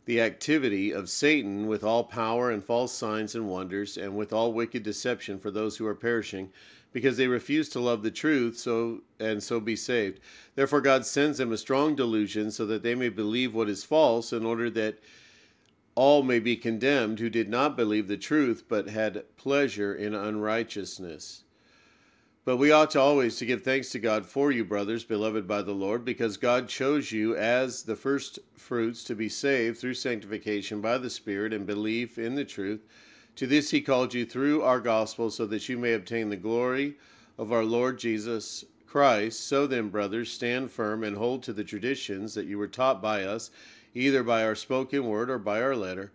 the 0.05 0.21
activity 0.21 0.93
of 0.93 1.09
Satan 1.09 1.67
with 1.67 1.83
all 1.83 2.05
power 2.05 2.49
and 2.49 2.63
false 2.63 2.93
signs 2.93 3.35
and 3.35 3.49
wonders, 3.49 3.97
and 3.97 4.15
with 4.15 4.31
all 4.31 4.53
wicked 4.53 4.81
deception 4.81 5.37
for 5.37 5.51
those 5.51 5.75
who 5.75 5.85
are 5.85 5.93
perishing, 5.93 6.53
because 6.93 7.17
they 7.17 7.27
refuse 7.27 7.67
to 7.67 7.81
love 7.81 8.01
the 8.01 8.11
truth, 8.11 8.57
so 8.57 9.01
and 9.19 9.43
so 9.43 9.59
be 9.59 9.75
saved. 9.75 10.21
Therefore 10.55 10.79
God 10.79 11.05
sends 11.05 11.37
them 11.37 11.51
a 11.51 11.57
strong 11.57 11.97
delusion, 11.97 12.49
so 12.49 12.65
that 12.65 12.81
they 12.81 12.95
may 12.95 13.09
believe 13.09 13.53
what 13.53 13.67
is 13.67 13.83
false, 13.83 14.31
in 14.31 14.45
order 14.45 14.69
that 14.69 14.97
all 15.95 16.23
may 16.23 16.39
be 16.39 16.55
condemned 16.55 17.19
who 17.19 17.29
did 17.29 17.49
not 17.49 17.75
believe 17.75 18.07
the 18.07 18.15
truth, 18.15 18.63
but 18.69 18.87
had 18.87 19.25
pleasure 19.35 19.93
in 19.93 20.13
unrighteousness. 20.13 21.43
But 22.47 22.55
we 22.55 22.71
ought 22.71 22.91
to 22.91 23.01
always 23.01 23.35
to 23.39 23.45
give 23.45 23.61
thanks 23.61 23.89
to 23.89 23.99
God 23.99 24.25
for 24.25 24.53
you, 24.53 24.63
brothers, 24.63 25.03
beloved 25.03 25.49
by 25.49 25.61
the 25.61 25.73
Lord, 25.73 26.05
because 26.05 26.37
God 26.37 26.69
chose 26.69 27.11
you 27.11 27.35
as 27.35 27.83
the 27.83 27.97
first 27.97 28.39
fruits 28.55 29.03
to 29.03 29.15
be 29.15 29.27
saved 29.27 29.77
through 29.77 29.95
sanctification 29.95 30.79
by 30.79 30.97
the 30.97 31.09
Spirit 31.09 31.51
and 31.51 31.67
belief 31.67 32.17
in 32.17 32.35
the 32.35 32.45
truth. 32.45 32.79
To 33.35 33.47
this 33.47 33.71
he 33.71 33.81
called 33.81 34.13
you 34.13 34.25
through 34.25 34.61
our 34.61 34.79
gospel, 34.79 35.29
so 35.29 35.45
that 35.45 35.67
you 35.67 35.77
may 35.77 35.91
obtain 35.91 36.29
the 36.29 36.37
glory 36.37 36.95
of 37.37 37.51
our 37.51 37.65
Lord 37.65 37.99
Jesus 37.99 38.63
Christ. 38.85 39.45
So 39.45 39.67
then, 39.67 39.89
brothers, 39.89 40.31
stand 40.31 40.71
firm 40.71 41.03
and 41.03 41.17
hold 41.17 41.43
to 41.43 41.51
the 41.51 41.65
traditions 41.65 42.33
that 42.35 42.47
you 42.47 42.57
were 42.57 42.69
taught 42.69 43.01
by 43.01 43.25
us, 43.25 43.51
either 43.93 44.23
by 44.23 44.45
our 44.45 44.55
spoken 44.55 45.05
word 45.05 45.29
or 45.29 45.37
by 45.37 45.61
our 45.61 45.75
letter 45.75 46.13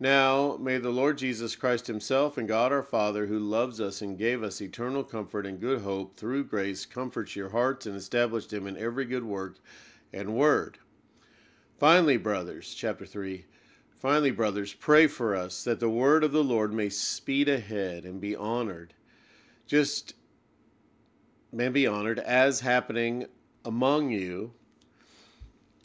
now, 0.00 0.56
may 0.60 0.78
the 0.78 0.90
Lord 0.90 1.18
Jesus 1.18 1.54
Christ 1.54 1.86
Himself 1.86 2.36
and 2.36 2.48
God 2.48 2.72
our 2.72 2.82
Father, 2.82 3.26
who 3.26 3.38
loves 3.38 3.80
us 3.80 4.02
and 4.02 4.18
gave 4.18 4.42
us 4.42 4.60
eternal 4.60 5.04
comfort 5.04 5.46
and 5.46 5.60
good 5.60 5.82
hope 5.82 6.16
through 6.16 6.44
grace, 6.44 6.84
comfort 6.84 7.36
your 7.36 7.50
hearts 7.50 7.86
and 7.86 7.96
establish 7.96 8.46
them 8.46 8.66
in 8.66 8.76
every 8.76 9.04
good 9.04 9.24
work 9.24 9.58
and 10.12 10.34
word. 10.34 10.78
Finally, 11.78 12.16
brothers, 12.16 12.74
chapter 12.74 13.06
3. 13.06 13.44
Finally, 13.96 14.32
brothers, 14.32 14.74
pray 14.74 15.06
for 15.06 15.34
us 15.34 15.64
that 15.64 15.80
the 15.80 15.88
word 15.88 16.24
of 16.24 16.32
the 16.32 16.44
Lord 16.44 16.72
may 16.72 16.88
speed 16.88 17.48
ahead 17.48 18.04
and 18.04 18.20
be 18.20 18.36
honored. 18.36 18.94
Just 19.66 20.14
may 21.52 21.68
be 21.68 21.86
honored 21.86 22.18
as 22.18 22.60
happening 22.60 23.26
among 23.64 24.10
you, 24.10 24.52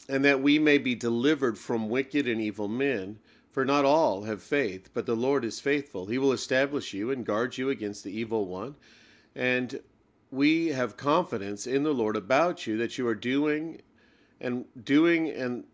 and 0.08 0.24
that 0.24 0.42
we 0.42 0.58
may 0.58 0.78
be 0.78 0.94
delivered 0.94 1.56
from 1.56 1.88
wicked 1.88 2.26
and 2.28 2.40
evil 2.40 2.68
men 2.68 3.20
for 3.50 3.64
not 3.64 3.84
all 3.84 4.22
have 4.22 4.42
faith, 4.42 4.90
but 4.94 5.06
the 5.06 5.16
Lord 5.16 5.44
is 5.44 5.60
faithful. 5.60 6.06
He 6.06 6.18
will 6.18 6.32
establish 6.32 6.94
you 6.94 7.10
and 7.10 7.26
guard 7.26 7.58
you 7.58 7.68
against 7.68 8.04
the 8.04 8.16
evil 8.16 8.46
one. 8.46 8.76
And 9.34 9.80
we 10.30 10.68
have 10.68 10.96
confidence 10.96 11.66
in 11.66 11.82
the 11.82 11.92
Lord 11.92 12.16
about 12.16 12.66
you 12.66 12.76
that 12.78 12.96
you 12.96 13.06
are 13.08 13.14
doing 13.14 13.82
and 14.40 14.64
doing 14.80 15.28
and 15.28 15.64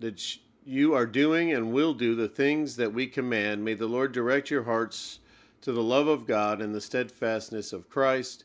that 0.00 0.36
you 0.64 0.94
are 0.94 1.06
doing 1.06 1.52
and 1.52 1.72
will 1.72 1.94
do 1.94 2.14
the 2.14 2.28
things 2.28 2.76
that 2.76 2.92
we 2.92 3.06
command. 3.06 3.64
May 3.64 3.74
the 3.74 3.86
Lord 3.86 4.12
direct 4.12 4.50
your 4.50 4.64
hearts 4.64 5.20
to 5.60 5.72
the 5.72 5.82
love 5.82 6.08
of 6.08 6.26
God 6.26 6.60
and 6.60 6.74
the 6.74 6.80
steadfastness 6.80 7.72
of 7.72 7.88
Christ. 7.88 8.44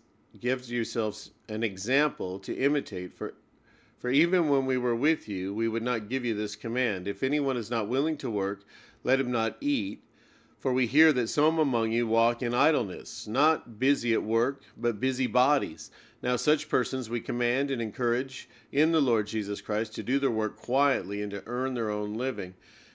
gives 0.39 0.71
yourselves 0.71 1.31
an 1.49 1.63
example 1.63 2.39
to 2.39 2.55
imitate 2.57 3.13
for 3.13 3.33
for 3.99 4.09
even 4.09 4.49
when 4.49 4.65
we 4.65 4.77
were 4.77 4.95
with 4.95 5.27
you 5.27 5.53
we 5.53 5.67
would 5.67 5.83
not 5.83 6.09
give 6.09 6.25
you 6.25 6.33
this 6.33 6.55
command. 6.55 7.07
If 7.07 7.21
anyone 7.21 7.57
is 7.57 7.69
not 7.69 7.87
willing 7.87 8.17
to 8.17 8.29
work 8.29 8.63
let 9.03 9.19
him 9.19 9.31
not 9.31 9.57
eat 9.59 10.03
for 10.57 10.71
we 10.71 10.87
hear 10.87 11.11
that 11.13 11.27
some 11.27 11.59
among 11.59 11.91
you 11.91 12.07
walk 12.07 12.41
in 12.41 12.53
idleness 12.53 13.27
not 13.27 13.79
busy 13.79 14.13
at 14.13 14.23
work 14.23 14.61
but 14.77 14.99
busy 14.99 15.27
bodies. 15.27 15.91
Now 16.21 16.35
such 16.35 16.69
persons 16.69 17.09
we 17.09 17.19
command 17.19 17.71
and 17.71 17.81
encourage 17.81 18.47
in 18.71 18.91
the 18.91 19.01
Lord 19.01 19.27
Jesus 19.27 19.59
Christ 19.59 19.93
to 19.95 20.03
do 20.03 20.19
their 20.19 20.31
work 20.31 20.55
quietly 20.55 21.21
and 21.21 21.31
to 21.31 21.43
earn 21.45 21.73
their 21.73 21.89
own 21.89 22.13
living. 22.13 22.53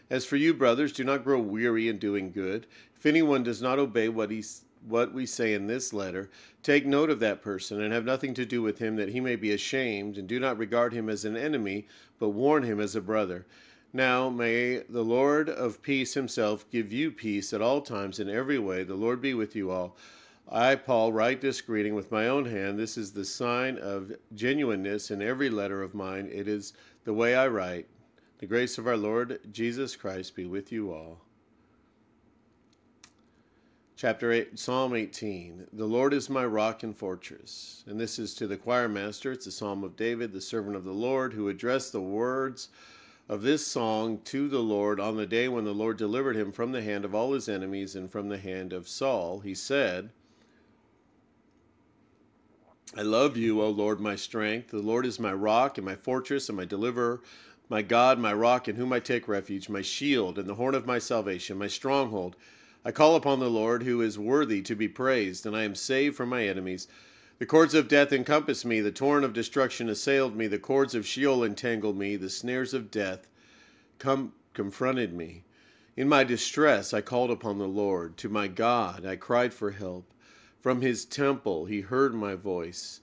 As 0.09 0.25
for 0.25 0.37
you 0.37 0.55
brothers 0.55 0.93
do 0.93 1.02
not 1.05 1.25
grow 1.25 1.40
weary 1.40 1.88
in 1.88 1.99
doing 1.99 2.31
good. 2.31 2.66
If 2.97 3.05
anyone 3.05 3.43
does 3.43 3.61
not 3.61 3.78
obey 3.78 4.09
what 4.09 4.31
he 4.31 4.43
what 4.87 5.12
we 5.12 5.26
say 5.26 5.52
in 5.55 5.66
this 5.66 5.93
letter, 5.93 6.31
take 6.62 6.87
note 6.87 7.11
of 7.11 7.21
that 7.21 7.43
person 7.43 7.81
and 7.81 7.93
have 7.93 8.05
nothing 8.05 8.35
to 8.35 8.47
do 8.47 8.62
with 8.62 8.78
him 8.78 8.97
that 8.97 9.11
he 9.11 9.21
may 9.21 9.37
be 9.37 9.52
ashamed, 9.52 10.16
and 10.16 10.28
do 10.28 10.38
not 10.38 10.59
regard 10.59 10.93
him 10.93 11.09
as 11.09 11.25
an 11.25 11.37
enemy, 11.37 11.87
but 12.19 12.31
warn 12.31 12.62
him 12.62 12.81
as 12.81 12.95
a 12.95 13.00
brother. 13.00 13.47
Now 13.93 14.28
may 14.28 14.83
the 14.88 15.02
Lord 15.02 15.49
of 15.49 15.83
peace 15.83 16.14
himself 16.14 16.69
give 16.71 16.93
you 16.93 17.11
peace 17.11 17.52
at 17.52 17.62
all 17.62 17.81
times 17.81 18.21
in 18.21 18.28
every 18.28 18.59
way. 18.59 18.85
The 18.85 18.95
Lord 18.95 19.21
be 19.21 19.35
with 19.35 19.57
you 19.57 19.71
all. 19.71 19.97
I, 20.49 20.76
Paul, 20.76 21.12
write 21.12 21.40
this 21.40 21.61
greeting 21.61 21.95
with 21.95 22.12
my 22.12 22.28
own 22.28 22.45
hand. 22.45 22.78
This 22.78 22.97
is 22.97 23.12
the 23.12 23.25
sign 23.25 23.78
of 23.78 24.12
genuineness 24.35 25.11
in 25.11 25.21
every 25.21 25.50
letter 25.50 25.83
of 25.83 25.95
mine. 25.95 26.28
It 26.33 26.47
is 26.47 26.73
the 27.05 27.14
way 27.14 27.35
I 27.35 27.49
write. 27.49 27.88
The 28.38 28.47
grace 28.47 28.78
of 28.78 28.87
our 28.87 28.97
Lord 28.97 29.40
Jesus 29.50 29.97
Christ 29.97 30.37
be 30.37 30.45
with 30.45 30.71
you 30.71 30.93
all. 30.93 31.25
Chapter 33.98 34.30
8, 34.30 34.58
Psalm 34.58 34.94
18. 34.94 35.68
The 35.72 35.86
Lord 35.86 36.12
is 36.12 36.28
my 36.28 36.44
rock 36.44 36.82
and 36.82 36.94
fortress. 36.94 37.82
And 37.86 37.98
this 37.98 38.18
is 38.18 38.34
to 38.34 38.46
the 38.46 38.58
choir 38.58 38.88
master. 38.88 39.32
It's 39.32 39.46
a 39.46 39.50
psalm 39.50 39.82
of 39.82 39.96
David, 39.96 40.34
the 40.34 40.40
servant 40.42 40.76
of 40.76 40.84
the 40.84 40.92
Lord, 40.92 41.32
who 41.32 41.48
addressed 41.48 41.92
the 41.92 42.02
words 42.02 42.68
of 43.26 43.40
this 43.40 43.66
song 43.66 44.18
to 44.24 44.50
the 44.50 44.58
Lord 44.58 45.00
on 45.00 45.16
the 45.16 45.24
day 45.24 45.48
when 45.48 45.64
the 45.64 45.72
Lord 45.72 45.96
delivered 45.96 46.36
him 46.36 46.52
from 46.52 46.72
the 46.72 46.82
hand 46.82 47.06
of 47.06 47.14
all 47.14 47.32
his 47.32 47.48
enemies 47.48 47.96
and 47.96 48.12
from 48.12 48.28
the 48.28 48.36
hand 48.36 48.74
of 48.74 48.86
Saul. 48.86 49.40
He 49.40 49.54
said, 49.54 50.10
I 52.94 53.00
love 53.00 53.38
you, 53.38 53.62
O 53.62 53.70
Lord, 53.70 53.98
my 53.98 54.14
strength. 54.14 54.72
The 54.72 54.78
Lord 54.80 55.06
is 55.06 55.18
my 55.18 55.32
rock 55.32 55.78
and 55.78 55.86
my 55.86 55.96
fortress 55.96 56.50
and 56.50 56.58
my 56.58 56.66
deliverer, 56.66 57.22
my 57.70 57.80
God, 57.80 58.18
my 58.18 58.34
rock 58.34 58.68
in 58.68 58.76
whom 58.76 58.92
I 58.92 59.00
take 59.00 59.26
refuge, 59.26 59.70
my 59.70 59.80
shield 59.80 60.38
and 60.38 60.46
the 60.46 60.56
horn 60.56 60.74
of 60.74 60.84
my 60.84 60.98
salvation, 60.98 61.56
my 61.56 61.68
stronghold 61.68 62.36
I 62.87 62.93
call 62.93 63.16
upon 63.16 63.40
the 63.40 63.50
Lord, 63.50 63.83
who 63.83 64.00
is 64.00 64.16
worthy 64.16 64.62
to 64.62 64.76
be 64.76 64.87
praised, 64.87 65.45
and 65.45 65.57
I 65.57 65.64
am 65.64 65.75
saved 65.75 66.14
from 66.14 66.28
my 66.28 66.47
enemies. 66.47 66.87
The 67.40 67.45
cords 67.45 67.75
of 67.75 67.88
death 67.88 68.12
encompassed 68.12 68.64
me, 68.64 68.81
the 68.81 68.93
torrent 68.93 69.25
of 69.25 69.33
destruction 69.33 69.88
assailed 69.88 70.37
me, 70.37 70.47
the 70.47 70.61
cords 70.61 70.95
of 70.95 71.05
Sheol 71.05 71.43
entangled 71.43 71.99
me, 71.99 72.14
the 72.14 72.31
snares 72.31 72.73
of 72.73 72.93
death 72.93 73.26
com- 73.99 74.35
confronted 74.55 75.12
me. 75.12 75.43
In 75.97 76.09
my 76.09 76.23
distress, 76.23 76.95
I 76.95 77.00
called 77.00 77.33
upon 77.33 77.59
the 77.59 77.66
Lord. 77.66 78.16
To 78.19 78.28
my 78.28 78.47
God, 78.47 79.05
I 79.05 79.16
cried 79.16 79.52
for 79.52 79.73
help. 79.73 80.09
From 80.61 80.81
his 80.81 81.05
temple, 81.05 81.64
he 81.64 81.81
heard 81.81 82.14
my 82.14 82.37
voice. 82.37 83.00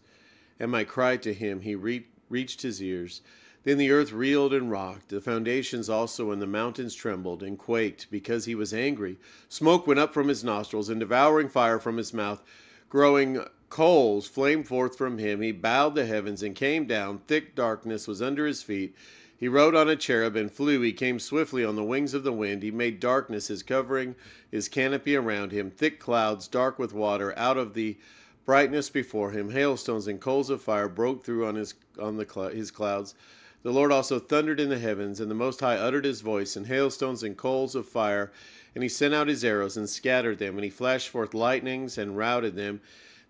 and 0.61 0.71
my 0.71 0.85
cry 0.85 1.17
to 1.17 1.33
him 1.33 1.59
he 1.59 1.75
re- 1.75 2.07
reached 2.29 2.61
his 2.61 2.81
ears. 2.81 3.21
Then 3.63 3.77
the 3.77 3.91
earth 3.91 4.11
reeled 4.11 4.53
and 4.53 4.69
rocked. 4.69 5.09
The 5.09 5.21
foundations 5.21 5.89
also 5.89 6.31
and 6.31 6.41
the 6.41 6.47
mountains 6.47 6.95
trembled 6.95 7.41
and 7.41 7.57
quaked 7.57 8.11
because 8.11 8.45
he 8.45 8.55
was 8.55 8.73
angry. 8.73 9.17
Smoke 9.47 9.87
went 9.87 9.99
up 9.99 10.13
from 10.13 10.27
his 10.27 10.43
nostrils 10.43 10.89
and 10.89 10.99
devouring 10.99 11.47
fire 11.47 11.79
from 11.79 11.97
his 11.97 12.13
mouth. 12.13 12.43
Growing 12.89 13.45
coals 13.69 14.27
flamed 14.27 14.67
forth 14.67 14.97
from 14.97 15.17
him. 15.17 15.41
He 15.41 15.51
bowed 15.51 15.95
the 15.95 16.05
heavens 16.05 16.43
and 16.43 16.55
came 16.55 16.85
down. 16.85 17.21
Thick 17.27 17.55
darkness 17.55 18.07
was 18.07 18.21
under 18.21 18.45
his 18.45 18.61
feet. 18.61 18.95
He 19.35 19.47
rode 19.47 19.75
on 19.75 19.89
a 19.89 19.95
cherub 19.95 20.35
and 20.35 20.51
flew. 20.51 20.81
He 20.81 20.93
came 20.93 21.19
swiftly 21.19 21.65
on 21.65 21.75
the 21.75 21.83
wings 21.83 22.13
of 22.13 22.23
the 22.23 22.31
wind. 22.31 22.63
He 22.63 22.71
made 22.71 22.99
darkness 22.99 23.47
his 23.47 23.63
covering, 23.63 24.15
his 24.51 24.69
canopy 24.69 25.15
around 25.15 25.51
him, 25.51 25.71
thick 25.71 25.99
clouds, 25.99 26.47
dark 26.47 26.77
with 26.77 26.93
water, 26.93 27.33
out 27.37 27.57
of 27.57 27.73
the 27.73 27.97
brightness 28.45 28.89
before 28.89 29.31
him. 29.31 29.51
Hailstones 29.51 30.07
and 30.07 30.21
coals 30.21 30.49
of 30.49 30.61
fire 30.61 30.87
broke 30.87 31.25
through 31.25 31.45
on 31.45 31.55
his 31.55 31.73
on 31.99 32.17
the 32.17 32.27
cl- 32.29 32.49
his 32.49 32.71
clouds. 32.71 33.15
The 33.63 33.71
Lord 33.71 33.91
also 33.93 34.19
thundered 34.19 34.59
in 34.59 34.69
the 34.69 34.77
heavens, 34.77 35.19
and 35.21 35.31
the 35.31 35.35
Most 35.35 35.61
High 35.61 35.77
uttered 35.77 36.03
his 36.03 36.19
voice, 36.19 36.55
and 36.55 36.67
hailstones 36.67 37.23
and 37.23 37.37
coals 37.37 37.75
of 37.75 37.87
fire. 37.87 38.31
And 38.75 38.83
he 38.83 38.89
sent 38.89 39.13
out 39.13 39.29
his 39.29 39.43
arrows 39.43 39.77
and 39.77 39.89
scattered 39.89 40.37
them, 40.37 40.55
and 40.55 40.65
he 40.65 40.69
flashed 40.69 41.07
forth 41.07 41.33
lightnings 41.33 41.97
and 41.97 42.17
routed 42.17 42.55
them. 42.55 42.81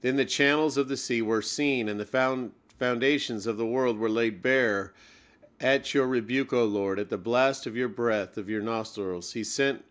Then 0.02 0.16
the 0.16 0.26
channels 0.26 0.76
of 0.76 0.88
the 0.88 0.98
sea 0.98 1.22
were 1.22 1.44
seen, 1.44 1.88
and 1.88 2.00
the 2.00 2.06
found 2.06 2.52
foundations 2.68 3.46
of 3.46 3.58
the 3.58 3.66
world 3.66 4.00
were 4.00 4.10
laid 4.10 4.42
bare. 4.42 4.92
At 5.62 5.94
your 5.94 6.08
rebuke, 6.08 6.52
O 6.52 6.66
Lord, 6.66 7.00
at 7.00 7.10
the 7.10 7.18
blast 7.18 7.68
of 7.68 7.78
your 7.78 7.88
breath 7.88 8.36
of 8.36 8.50
your 8.50 8.62
nostrils, 8.62 9.34
he 9.34 9.44
sent 9.44 9.86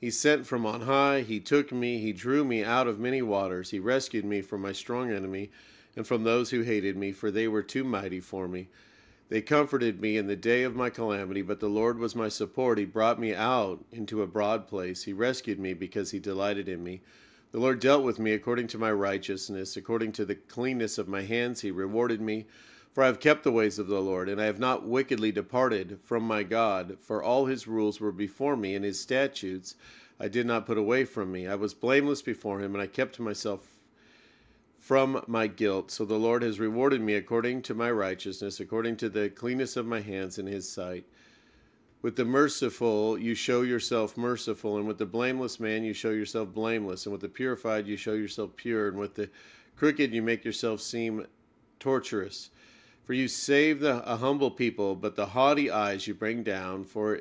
he 0.00 0.10
sent 0.10 0.46
from 0.46 0.64
on 0.64 0.82
high, 0.82 1.22
he 1.22 1.40
took 1.40 1.72
me, 1.72 1.98
he 1.98 2.12
drew 2.12 2.44
me 2.44 2.62
out 2.62 2.86
of 2.86 3.00
many 3.00 3.20
waters, 3.20 3.70
he 3.70 3.80
rescued 3.80 4.24
me 4.24 4.42
from 4.42 4.60
my 4.60 4.72
strong 4.72 5.10
enemy 5.10 5.50
and 5.96 6.06
from 6.06 6.22
those 6.22 6.50
who 6.50 6.62
hated 6.62 6.96
me, 6.96 7.10
for 7.10 7.30
they 7.32 7.48
were 7.48 7.64
too 7.64 7.82
mighty 7.82 8.20
for 8.20 8.46
me. 8.46 8.68
They 9.28 9.42
comforted 9.42 10.00
me 10.00 10.16
in 10.16 10.26
the 10.26 10.36
day 10.36 10.62
of 10.62 10.74
my 10.74 10.88
calamity, 10.88 11.42
but 11.42 11.60
the 11.60 11.68
Lord 11.68 11.98
was 11.98 12.16
my 12.16 12.28
support. 12.28 12.78
He 12.78 12.86
brought 12.86 13.20
me 13.20 13.34
out 13.34 13.84
into 13.92 14.22
a 14.22 14.26
broad 14.26 14.66
place. 14.66 15.02
He 15.02 15.12
rescued 15.12 15.58
me 15.58 15.74
because 15.74 16.12
he 16.12 16.18
delighted 16.18 16.68
in 16.68 16.82
me. 16.82 17.02
The 17.52 17.60
Lord 17.60 17.80
dealt 17.80 18.04
with 18.04 18.18
me 18.18 18.32
according 18.32 18.68
to 18.68 18.78
my 18.78 18.90
righteousness, 18.90 19.76
according 19.76 20.12
to 20.12 20.24
the 20.24 20.34
cleanness 20.34 20.96
of 20.96 21.08
my 21.08 21.22
hands, 21.22 21.60
he 21.60 21.70
rewarded 21.70 22.20
me. 22.20 22.46
For 22.94 23.02
I 23.04 23.06
have 23.06 23.20
kept 23.20 23.44
the 23.44 23.52
ways 23.52 23.78
of 23.78 23.86
the 23.86 24.00
Lord, 24.00 24.28
and 24.28 24.40
I 24.40 24.46
have 24.46 24.58
not 24.58 24.86
wickedly 24.86 25.30
departed 25.30 25.98
from 26.02 26.22
my 26.24 26.42
God. 26.42 26.96
For 27.00 27.22
all 27.22 27.46
his 27.46 27.68
rules 27.68 28.00
were 28.00 28.12
before 28.12 28.56
me, 28.56 28.74
and 28.74 28.84
his 28.84 28.98
statutes 28.98 29.76
I 30.18 30.28
did 30.28 30.46
not 30.46 30.66
put 30.66 30.78
away 30.78 31.04
from 31.04 31.30
me. 31.30 31.46
I 31.46 31.54
was 31.54 31.74
blameless 31.74 32.22
before 32.22 32.60
him, 32.60 32.74
and 32.74 32.82
I 32.82 32.86
kept 32.86 33.20
myself 33.20 33.77
from 34.88 35.22
my 35.26 35.46
guilt. 35.46 35.90
So 35.90 36.06
the 36.06 36.18
Lord 36.18 36.42
has 36.42 36.58
rewarded 36.58 37.02
me 37.02 37.12
according 37.12 37.60
to 37.64 37.74
my 37.74 37.90
righteousness, 37.90 38.58
according 38.58 38.96
to 38.96 39.10
the 39.10 39.28
cleanness 39.28 39.76
of 39.76 39.84
my 39.84 40.00
hands 40.00 40.38
in 40.38 40.46
his 40.46 40.66
sight. 40.66 41.04
With 42.00 42.16
the 42.16 42.24
merciful, 42.24 43.18
you 43.18 43.34
show 43.34 43.60
yourself 43.60 44.16
merciful, 44.16 44.78
and 44.78 44.88
with 44.88 44.96
the 44.96 45.04
blameless 45.04 45.60
man, 45.60 45.84
you 45.84 45.92
show 45.92 46.08
yourself 46.08 46.54
blameless, 46.54 47.04
and 47.04 47.12
with 47.12 47.20
the 47.20 47.28
purified, 47.28 47.86
you 47.86 47.98
show 47.98 48.14
yourself 48.14 48.56
pure, 48.56 48.88
and 48.88 48.98
with 48.98 49.16
the 49.16 49.28
crooked, 49.76 50.14
you 50.14 50.22
make 50.22 50.42
yourself 50.42 50.80
seem 50.80 51.26
torturous. 51.78 52.48
For 53.04 53.12
you 53.12 53.28
save 53.28 53.80
the, 53.80 54.02
a 54.10 54.16
humble 54.16 54.50
people, 54.50 54.94
but 54.94 55.16
the 55.16 55.26
haughty 55.26 55.70
eyes 55.70 56.06
you 56.06 56.14
bring 56.14 56.42
down. 56.42 56.84
For 56.84 57.20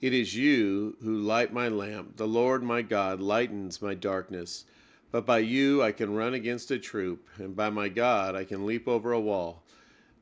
it 0.00 0.14
is 0.14 0.34
you 0.34 0.96
who 1.02 1.14
light 1.14 1.52
my 1.52 1.68
lamp. 1.68 2.16
The 2.16 2.26
Lord 2.26 2.62
my 2.62 2.80
God 2.80 3.20
lightens 3.20 3.82
my 3.82 3.92
darkness. 3.92 4.64
But 5.12 5.26
by 5.26 5.38
you 5.38 5.82
I 5.82 5.92
can 5.92 6.14
run 6.14 6.34
against 6.34 6.70
a 6.70 6.78
troop, 6.78 7.28
and 7.36 7.56
by 7.56 7.70
my 7.70 7.88
God 7.88 8.34
I 8.34 8.44
can 8.44 8.66
leap 8.66 8.86
over 8.86 9.12
a 9.12 9.20
wall. 9.20 9.62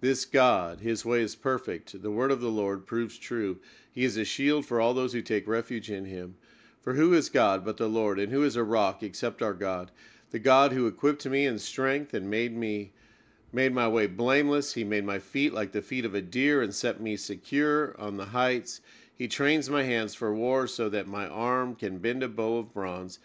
This 0.01 0.25
God, 0.25 0.81
his 0.81 1.05
way 1.05 1.23
is 1.23 1.35
perfect. 1.35 2.03
The 2.03 2.11
word 2.11 2.31
of 2.31 2.41
the 2.41 2.51
Lord 2.51 2.87
proves 2.87 3.19
true. 3.19 3.59
He 3.93 4.05
is 4.05 4.17
a 4.17 4.25
shield 4.25 4.65
for 4.65 4.81
all 4.81 4.95
those 4.95 5.13
who 5.13 5.23
take 5.23 5.49
refuge 5.49 5.91
in 5.91 6.05
him. 6.05 6.37
For 6.81 6.95
who 6.95 7.13
is 7.13 7.29
God 7.29 7.65
but 7.65 7.77
the 7.77 7.89
Lord, 7.89 8.19
and 8.19 8.33
who 8.33 8.45
is 8.45 8.57
a 8.57 8.63
rock 8.63 9.03
except 9.03 9.43
our 9.43 9.55
God? 9.55 9.91
The 10.31 10.39
God 10.39 10.73
who 10.73 10.87
equipped 10.87 11.27
me 11.27 11.47
in 11.47 11.59
strength 11.59 12.15
and 12.15 12.31
made 12.31 12.57
me 12.57 12.93
made 13.53 13.73
my 13.73 13.89
way 13.89 14.07
blameless. 14.07 14.75
He 14.75 14.85
made 14.85 15.05
my 15.05 15.19
feet 15.19 15.53
like 15.53 15.73
the 15.73 15.83
feet 15.83 16.05
of 16.05 16.15
a 16.15 16.21
deer 16.21 16.63
and 16.63 16.75
set 16.75 17.01
me 17.01 17.17
secure 17.17 17.99
on 17.99 18.17
the 18.17 18.27
heights. 18.27 18.81
He 19.17 19.27
trains 19.27 19.69
my 19.69 19.83
hands 19.83 20.15
for 20.15 20.35
war 20.35 20.67
so 20.67 20.89
that 20.91 21.09
my 21.09 21.27
arm 21.27 21.75
can 21.75 21.99
bend 21.99 22.23
a 22.23 22.29
bow 22.29 22.59
of 22.59 22.73
bronze. 22.73 23.19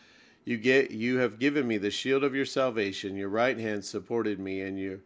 You 0.45 0.57
get 0.57 0.91
you 0.91 1.17
have 1.17 1.39
given 1.39 1.67
me 1.67 1.77
the 1.77 1.91
shield 1.91 2.23
of 2.23 2.35
your 2.35 2.45
salvation. 2.45 3.15
Your 3.15 3.29
right 3.29 3.57
hand 3.57 3.85
supported 3.85 4.39
me 4.39 4.61
and 4.61 4.77
your 4.77 4.99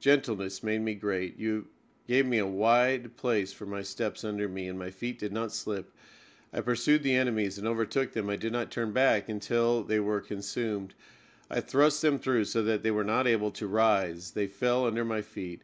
gentleness 0.00 0.62
made 0.62 0.82
me 0.82 0.94
great. 0.94 1.38
You 1.38 1.66
gave 2.06 2.26
me 2.26 2.38
a 2.38 2.46
wide 2.46 3.16
place 3.16 3.52
for 3.52 3.64
my 3.64 3.82
steps 3.82 4.24
under 4.24 4.48
me 4.48 4.68
and 4.68 4.78
my 4.78 4.90
feet 4.90 5.18
did 5.18 5.32
not 5.32 5.52
slip. 5.52 5.94
I 6.52 6.60
pursued 6.60 7.02
the 7.02 7.14
enemies 7.14 7.56
and 7.56 7.66
overtook 7.66 8.12
them. 8.12 8.28
I 8.28 8.36
did 8.36 8.52
not 8.52 8.70
turn 8.70 8.92
back 8.92 9.28
until 9.28 9.82
they 9.82 9.98
were 10.00 10.20
consumed. 10.20 10.92
I 11.50 11.60
thrust 11.60 12.02
them 12.02 12.18
through 12.18 12.44
so 12.44 12.62
that 12.62 12.82
they 12.82 12.90
were 12.90 13.04
not 13.04 13.26
able 13.26 13.50
to 13.52 13.66
rise. 13.66 14.32
They 14.32 14.46
fell 14.46 14.86
under 14.86 15.04
my 15.04 15.22
feet. 15.22 15.62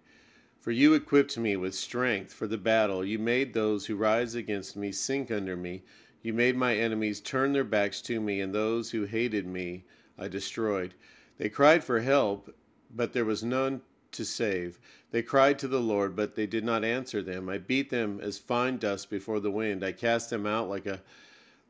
For 0.60 0.70
you 0.70 0.94
equipped 0.94 1.36
me 1.36 1.56
with 1.56 1.74
strength 1.74 2.32
for 2.32 2.46
the 2.46 2.58
battle. 2.58 3.04
You 3.04 3.18
made 3.18 3.52
those 3.52 3.86
who 3.86 3.96
rise 3.96 4.34
against 4.34 4.76
me 4.76 4.92
sink 4.92 5.30
under 5.30 5.56
me. 5.56 5.82
You 6.28 6.34
made 6.34 6.56
my 6.58 6.76
enemies 6.76 7.22
turn 7.22 7.54
their 7.54 7.64
backs 7.64 8.02
to 8.02 8.20
me, 8.20 8.42
and 8.42 8.54
those 8.54 8.90
who 8.90 9.04
hated 9.04 9.46
me 9.46 9.84
I 10.18 10.28
destroyed. 10.28 10.92
They 11.38 11.48
cried 11.48 11.82
for 11.82 12.00
help, 12.00 12.54
but 12.94 13.14
there 13.14 13.24
was 13.24 13.42
none 13.42 13.80
to 14.12 14.26
save. 14.26 14.78
They 15.10 15.22
cried 15.22 15.58
to 15.60 15.68
the 15.68 15.80
Lord, 15.80 16.14
but 16.14 16.34
they 16.34 16.46
did 16.46 16.66
not 16.66 16.84
answer 16.84 17.22
them. 17.22 17.48
I 17.48 17.56
beat 17.56 17.88
them 17.88 18.20
as 18.20 18.36
fine 18.36 18.76
dust 18.76 19.08
before 19.08 19.40
the 19.40 19.50
wind. 19.50 19.82
I 19.82 19.92
cast 19.92 20.28
them 20.28 20.44
out 20.44 20.68
like 20.68 20.84
a 20.84 21.00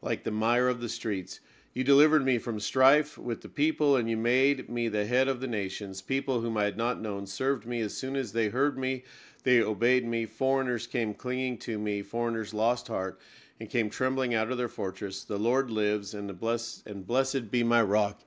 like 0.02 0.24
the 0.24 0.32
mire 0.32 0.66
of 0.66 0.80
the 0.80 0.88
streets. 0.88 1.38
You 1.72 1.84
delivered 1.84 2.24
me 2.24 2.38
from 2.38 2.58
strife 2.58 3.16
with 3.16 3.42
the 3.42 3.48
people, 3.48 3.94
and 3.94 4.10
you 4.10 4.16
made 4.16 4.68
me 4.68 4.88
the 4.88 5.06
head 5.06 5.28
of 5.28 5.38
the 5.38 5.46
nations. 5.46 6.02
People 6.02 6.40
whom 6.40 6.56
I 6.56 6.64
had 6.64 6.76
not 6.76 7.00
known 7.00 7.28
served 7.28 7.64
me 7.64 7.80
as 7.80 7.96
soon 7.96 8.16
as 8.16 8.32
they 8.32 8.48
heard 8.48 8.76
me. 8.76 9.04
They 9.44 9.62
obeyed 9.62 10.04
me. 10.04 10.26
Foreigners 10.26 10.88
came 10.88 11.14
clinging 11.14 11.58
to 11.58 11.78
me. 11.78 12.02
Foreigners 12.02 12.52
lost 12.52 12.88
heart 12.88 13.20
and 13.60 13.70
came 13.70 13.90
trembling 13.90 14.34
out 14.34 14.50
of 14.50 14.58
their 14.58 14.68
fortress. 14.68 15.24
The 15.24 15.38
Lord 15.38 15.70
lives, 15.70 16.14
and 16.14 16.28
the 16.28 16.34
bless 16.34 16.82
and 16.86 17.06
blessed 17.06 17.50
be 17.50 17.62
my 17.62 17.82
rock. 17.82 18.20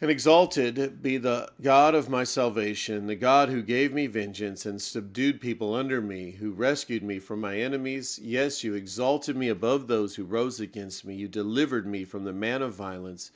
And 0.00 0.10
exalted 0.10 1.02
be 1.02 1.16
the 1.16 1.50
God 1.62 1.94
of 1.94 2.10
my 2.10 2.24
salvation, 2.24 3.06
the 3.06 3.14
God 3.14 3.48
who 3.48 3.62
gave 3.62 3.92
me 3.92 4.06
vengeance 4.06 4.66
and 4.66 4.82
subdued 4.82 5.40
people 5.40 5.74
under 5.74 6.02
me, 6.02 6.32
who 6.32 6.52
rescued 6.52 7.02
me 7.02 7.18
from 7.18 7.40
my 7.40 7.58
enemies. 7.58 8.18
Yes, 8.22 8.62
you 8.62 8.74
exalted 8.74 9.36
me 9.36 9.48
above 9.48 9.86
those 9.86 10.16
who 10.16 10.24
rose 10.24 10.60
against 10.60 11.04
me. 11.04 11.14
You 11.14 11.28
delivered 11.28 11.86
me 11.86 12.04
from 12.04 12.24
the 12.24 12.32
man 12.32 12.60
of 12.60 12.74
violence. 12.74 13.30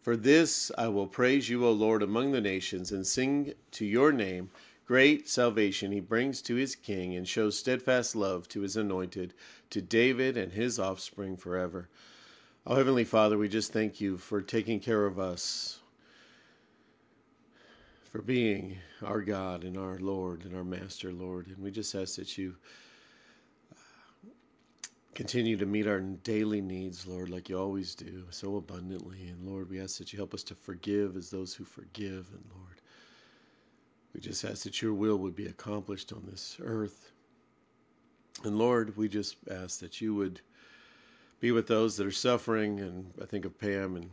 For 0.00 0.16
this 0.16 0.70
I 0.78 0.88
will 0.88 1.08
praise 1.08 1.50
you, 1.50 1.66
O 1.66 1.72
Lord, 1.72 2.02
among 2.02 2.32
the 2.32 2.40
nations, 2.40 2.92
and 2.92 3.06
sing 3.06 3.52
to 3.72 3.84
your 3.84 4.12
name. 4.12 4.50
Great 4.88 5.28
salvation 5.28 5.92
he 5.92 6.00
brings 6.00 6.40
to 6.40 6.54
his 6.54 6.74
king, 6.74 7.14
and 7.14 7.28
shows 7.28 7.58
steadfast 7.58 8.16
love 8.16 8.48
to 8.48 8.62
his 8.62 8.74
anointed, 8.74 9.34
to 9.68 9.82
David 9.82 10.34
and 10.34 10.54
his 10.54 10.78
offspring 10.78 11.36
forever. 11.36 11.90
Oh, 12.66 12.74
Heavenly 12.74 13.04
Father, 13.04 13.36
we 13.36 13.50
just 13.50 13.70
thank 13.70 14.00
you 14.00 14.16
for 14.16 14.40
taking 14.40 14.80
care 14.80 15.04
of 15.04 15.18
us 15.18 15.80
for 18.02 18.22
being 18.22 18.78
our 19.02 19.20
God 19.20 19.62
and 19.62 19.76
our 19.76 19.98
Lord 19.98 20.46
and 20.46 20.56
our 20.56 20.64
Master, 20.64 21.12
Lord. 21.12 21.48
And 21.48 21.58
we 21.58 21.70
just 21.70 21.94
ask 21.94 22.16
that 22.16 22.38
you 22.38 22.56
uh, 23.70 24.30
continue 25.14 25.58
to 25.58 25.66
meet 25.66 25.86
our 25.86 26.00
daily 26.00 26.62
needs, 26.62 27.06
Lord, 27.06 27.28
like 27.28 27.50
you 27.50 27.58
always 27.58 27.94
do, 27.94 28.24
so 28.30 28.56
abundantly. 28.56 29.28
And 29.28 29.46
Lord, 29.46 29.68
we 29.68 29.82
ask 29.82 29.98
that 29.98 30.14
you 30.14 30.16
help 30.16 30.32
us 30.32 30.42
to 30.44 30.54
forgive 30.54 31.14
as 31.14 31.28
those 31.28 31.52
who 31.52 31.64
forgive. 31.64 32.30
And 32.32 32.42
Lord, 32.56 32.67
we 34.18 34.22
just 34.22 34.44
ask 34.44 34.64
that 34.64 34.82
your 34.82 34.92
will 34.92 35.16
would 35.16 35.36
be 35.36 35.46
accomplished 35.46 36.12
on 36.12 36.24
this 36.28 36.56
earth. 36.60 37.12
And 38.42 38.58
Lord, 38.58 38.96
we 38.96 39.08
just 39.08 39.36
ask 39.48 39.78
that 39.78 40.00
you 40.00 40.12
would 40.12 40.40
be 41.38 41.52
with 41.52 41.68
those 41.68 41.96
that 41.96 42.06
are 42.08 42.10
suffering. 42.10 42.80
And 42.80 43.12
I 43.22 43.26
think 43.26 43.44
of 43.44 43.56
Pam 43.60 43.94
and 43.94 44.10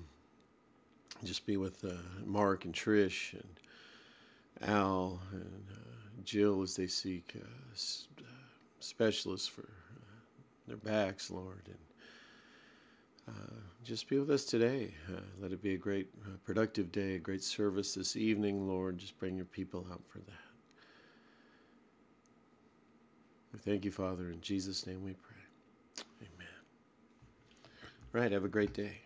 just 1.24 1.48
be 1.48 1.58
with 1.58 1.84
uh, 1.84 1.94
Mark 2.24 2.66
and 2.66 2.74
Trish 2.76 3.34
and 3.34 4.70
Al 4.70 5.22
and 5.32 5.66
uh, 5.72 6.22
Jill 6.24 6.62
as 6.62 6.76
they 6.76 6.86
seek 6.86 7.34
uh, 7.36 7.48
s- 7.74 8.08
uh, 8.20 8.26
specialists 8.80 9.48
for 9.48 9.64
uh, 9.64 10.20
their 10.68 10.78
backs, 10.78 11.32
Lord. 11.32 11.64
And 11.66 13.36
uh, 13.36 13.60
just 13.86 14.10
be 14.10 14.18
with 14.18 14.32
us 14.32 14.44
today. 14.46 14.96
Uh, 15.08 15.20
let 15.40 15.52
it 15.52 15.62
be 15.62 15.76
a 15.76 15.78
great, 15.78 16.08
uh, 16.26 16.38
productive 16.44 16.92
day, 16.92 17.16
a 17.16 17.20
great 17.20 17.44
service 17.44 17.94
this 17.94 18.16
evening, 18.16 18.68
Lord. 18.68 18.98
Just 18.98 19.20
bring 19.20 19.36
your 19.36 19.46
people 19.46 19.86
out 19.92 20.02
for 20.08 20.18
that. 20.20 20.34
We 23.54 23.60
thank 23.60 23.86
you, 23.86 23.92
Father. 23.92 24.32
In 24.32 24.42
Jesus' 24.42 24.88
name 24.88 25.04
we 25.04 25.14
pray. 25.14 26.04
Amen. 26.22 26.48
All 28.14 28.22
right. 28.22 28.32
Have 28.32 28.44
a 28.44 28.50
great 28.50 28.74
day. 28.74 29.05